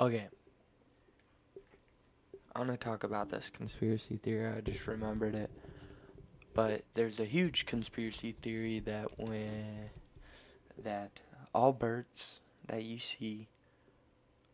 Okay. 0.00 0.28
I'm 2.54 2.66
gonna 2.66 2.76
talk 2.76 3.02
about 3.02 3.30
this 3.30 3.50
conspiracy 3.50 4.18
theory. 4.18 4.52
I 4.54 4.60
just 4.60 4.86
remembered 4.86 5.34
it. 5.34 5.50
But 6.54 6.84
there's 6.94 7.18
a 7.18 7.24
huge 7.24 7.64
conspiracy 7.64 8.36
theory 8.42 8.78
that 8.80 9.18
when 9.18 9.90
that 10.82 11.20
all 11.54 11.72
birds 11.72 12.40
that 12.66 12.82
you 12.82 12.98
see 12.98 13.48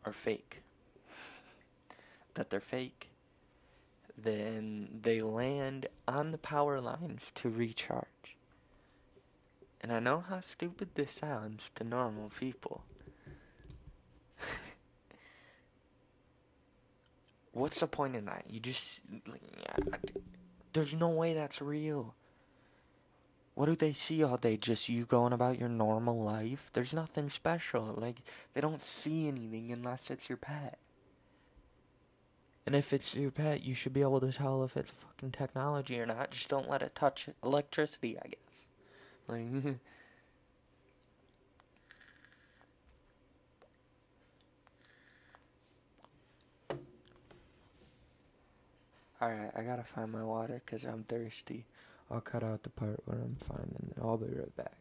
are 0.05 0.13
fake. 0.13 0.63
that 2.35 2.51
they're 2.51 2.61
fake, 2.61 3.09
then 4.17 5.01
they 5.03 5.21
land 5.21 5.87
on 6.07 6.31
the 6.31 6.39
power 6.39 6.81
lines 6.81 7.33
to 7.35 7.49
recharge. 7.49 8.37
And 9.81 9.93
I 9.93 9.99
know 9.99 10.25
how 10.29 10.41
stupid 10.41 10.91
this 10.95 11.13
sounds 11.13 11.71
to 11.75 11.85
normal 11.85 12.31
people. 12.39 12.85
What's 17.59 17.81
the 17.81 17.87
point 17.87 18.17
in 18.17 18.25
that? 18.27 18.45
You 18.49 18.61
just. 18.61 19.03
There's 20.73 20.95
no 20.95 21.09
way 21.09 21.35
that's 21.35 21.61
real. 21.61 22.15
What 23.55 23.67
do 23.67 23.75
they 23.75 23.93
see 23.93 24.23
all 24.23 24.37
day? 24.37 24.57
Just 24.57 24.89
you 24.89 25.05
going 25.05 25.33
about 25.33 25.59
your 25.59 25.69
normal 25.69 26.23
life? 26.23 26.71
There's 26.73 26.93
nothing 26.93 27.29
special. 27.29 27.93
Like, 27.97 28.19
they 28.55 28.61
don't 28.61 28.81
see 28.81 29.27
anything 29.27 29.73
unless 29.73 30.11
it's 30.11 30.29
your 30.29 30.39
pet. 30.39 30.79
And 32.65 32.77
if 32.77 32.93
it's 32.93 33.15
your 33.15 33.33
pet, 33.33 33.65
you 33.65 33.75
should 33.75 33.93
be 33.93 34.03
able 34.03 34.21
to 34.21 34.31
tell 34.31 34.63
if 34.63 34.77
it's 34.77 34.93
fucking 34.93 35.33
technology 35.33 35.99
or 35.99 36.07
not. 36.07 36.31
Just 36.31 36.49
don't 36.49 36.71
let 36.71 36.83
it 36.83 36.95
touch 36.95 37.29
electricity, 37.43 38.17
I 38.17 38.29
guess. 38.29 38.67
Like, 39.27 39.75
Alright, 49.21 49.51
I 49.57 49.63
gotta 49.63 49.83
find 49.83 50.13
my 50.13 50.23
water 50.23 50.63
because 50.65 50.85
I'm 50.85 51.05
thirsty. 51.05 51.65
I'll 52.11 52.21
cut 52.21 52.45
out 52.45 52.63
the 52.63 52.71
part 52.71 53.01
where 53.05 53.19
I'm 53.19 53.37
finding 53.49 53.91
it. 53.91 53.99
I'll 54.01 54.17
be 54.17 54.27
right 54.27 54.57
back. 54.57 54.77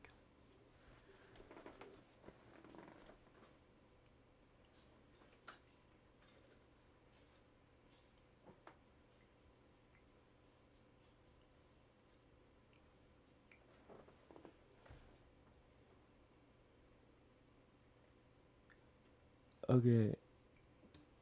Okay, 19.70 20.16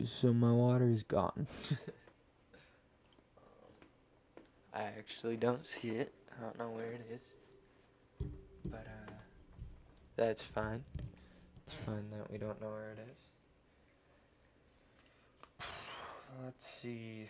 so 0.05 0.31
my 0.33 0.51
water 0.51 0.87
is 0.89 1.03
gone. 1.03 1.47
I 4.75 4.83
actually 4.83 5.37
don't 5.37 5.65
see 5.65 5.89
it. 5.89 6.13
I 6.37 6.43
don't 6.43 6.59
know 6.59 6.69
where 6.69 6.91
it 6.91 7.07
is. 7.09 7.21
But, 8.65 8.85
uh, 8.85 9.11
that's 10.17 10.41
fine. 10.41 10.83
It's 11.65 11.75
fine 11.85 12.09
that 12.11 12.29
we 12.29 12.37
don't 12.37 12.61
know 12.61 12.67
where 12.67 12.91
it 12.91 12.99
is. 15.61 15.65
Let's 16.43 16.67
see. 16.67 17.29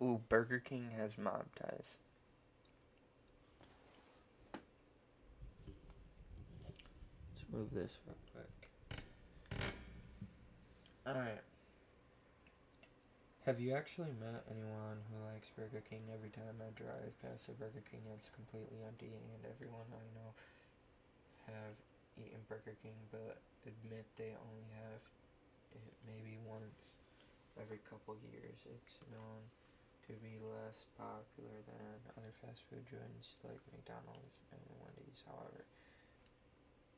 Ooh, 0.00 0.20
Burger 0.28 0.60
King 0.60 0.90
has 0.96 1.18
mob 1.18 1.44
ties. 1.54 1.98
Let's 7.34 7.44
move 7.52 7.74
this 7.74 7.98
real 8.06 8.16
quick. 8.32 9.70
Alright. 11.06 11.42
Have 13.48 13.64
you 13.64 13.72
actually 13.72 14.12
met 14.20 14.44
anyone 14.52 15.00
who 15.08 15.24
likes 15.24 15.48
Burger 15.56 15.80
King 15.88 16.04
every 16.12 16.28
time 16.28 16.60
I 16.60 16.68
drive 16.76 17.16
past 17.24 17.48
a 17.48 17.56
Burger 17.56 17.80
King 17.88 18.04
it's 18.12 18.28
completely 18.36 18.76
empty 18.84 19.08
and 19.08 19.40
everyone 19.48 19.88
I 19.88 20.04
know 20.12 20.36
have 21.48 21.72
eaten 22.20 22.44
Burger 22.44 22.76
King 22.84 22.92
but 23.08 23.40
admit 23.64 24.04
they 24.20 24.36
only 24.36 24.68
have 24.84 25.00
it 25.80 25.96
maybe 26.04 26.36
once 26.44 26.76
every 27.56 27.80
couple 27.88 28.20
years. 28.20 28.60
It's 28.68 29.00
known 29.08 29.40
to 30.04 30.12
be 30.20 30.36
less 30.44 30.84
popular 31.00 31.56
than 31.72 31.96
other 32.20 32.36
fast 32.44 32.60
food 32.68 32.84
joints 32.84 33.32
like 33.48 33.64
McDonald's 33.72 34.36
and 34.52 34.60
Wendy's, 34.76 35.24
however. 35.24 35.64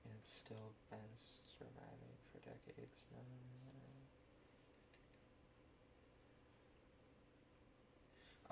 It's 0.02 0.34
still 0.42 0.74
been 0.90 1.14
surviving 1.62 2.18
for 2.34 2.42
decades 2.42 3.06
now. 3.14 3.79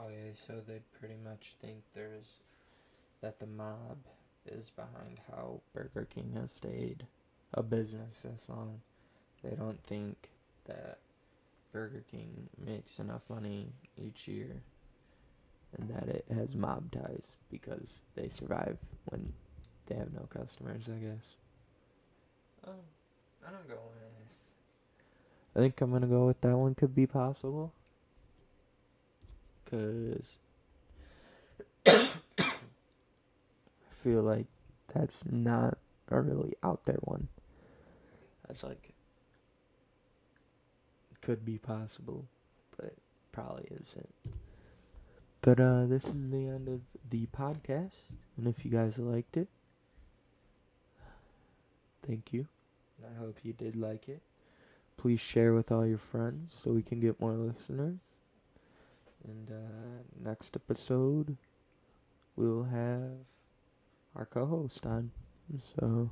Okay, 0.00 0.32
so 0.34 0.54
they 0.66 0.80
pretty 0.98 1.16
much 1.24 1.54
think 1.60 1.82
there's 1.94 2.26
that 3.20 3.40
the 3.40 3.46
mob 3.46 3.98
is 4.46 4.70
behind 4.70 5.18
how 5.30 5.60
Burger 5.74 6.06
King 6.14 6.32
has 6.40 6.52
stayed 6.52 7.04
a 7.54 7.62
business 7.62 8.20
this 8.22 8.46
long. 8.48 8.80
They 9.42 9.56
don't 9.56 9.82
think 9.84 10.28
that 10.66 10.98
Burger 11.72 12.04
King 12.10 12.48
makes 12.64 12.98
enough 12.98 13.22
money 13.28 13.66
each 13.96 14.28
year 14.28 14.62
and 15.76 15.88
that 15.90 16.08
it 16.08 16.24
has 16.32 16.54
mob 16.54 16.90
ties 16.92 17.36
because 17.50 18.00
they 18.14 18.28
survive 18.28 18.78
when 19.06 19.32
they 19.86 19.96
have 19.96 20.12
no 20.14 20.28
customers, 20.30 20.82
I 20.86 20.98
guess. 20.98 21.24
Oh, 22.66 22.70
I 23.46 23.50
don't 23.50 23.68
go 23.68 23.74
with. 23.74 24.18
I 25.56 25.60
think 25.60 25.80
I'm 25.80 25.90
gonna 25.90 26.06
go 26.06 26.26
with 26.26 26.40
that 26.42 26.56
one 26.56 26.74
could 26.74 26.94
be 26.94 27.06
possible. 27.06 27.72
Cause 29.70 30.38
I 31.86 32.08
feel 34.02 34.22
like 34.22 34.46
that's 34.94 35.24
not 35.30 35.78
a 36.10 36.20
really 36.20 36.54
out 36.62 36.84
there 36.86 36.98
one. 37.02 37.28
That's 38.46 38.62
like 38.62 38.92
could 41.20 41.44
be 41.44 41.58
possible, 41.58 42.24
but 42.78 42.94
probably 43.32 43.68
isn't. 43.70 44.14
But 45.42 45.60
uh 45.60 45.84
this 45.86 46.06
is 46.06 46.30
the 46.30 46.46
end 46.46 46.68
of 46.68 46.80
the 47.10 47.26
podcast. 47.26 47.92
And 48.36 48.46
if 48.46 48.64
you 48.64 48.70
guys 48.70 48.98
liked 48.98 49.36
it, 49.36 49.48
thank 52.06 52.32
you. 52.32 52.46
I 53.04 53.18
hope 53.18 53.36
you 53.42 53.52
did 53.52 53.76
like 53.76 54.08
it. 54.08 54.22
Please 54.96 55.20
share 55.20 55.52
with 55.52 55.70
all 55.70 55.86
your 55.86 55.98
friends 55.98 56.58
so 56.64 56.72
we 56.72 56.82
can 56.82 56.98
get 56.98 57.20
more 57.20 57.34
listeners. 57.34 57.98
And 59.26 59.50
uh, 59.50 60.28
next 60.28 60.56
episode, 60.56 61.36
we'll 62.36 62.64
have 62.64 63.10
our 64.14 64.26
co 64.26 64.46
host 64.46 64.86
on. 64.86 65.10
So 65.76 66.10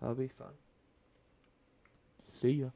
that'll 0.00 0.14
be 0.14 0.28
fun. 0.28 0.54
See 2.24 2.50
ya. 2.50 2.68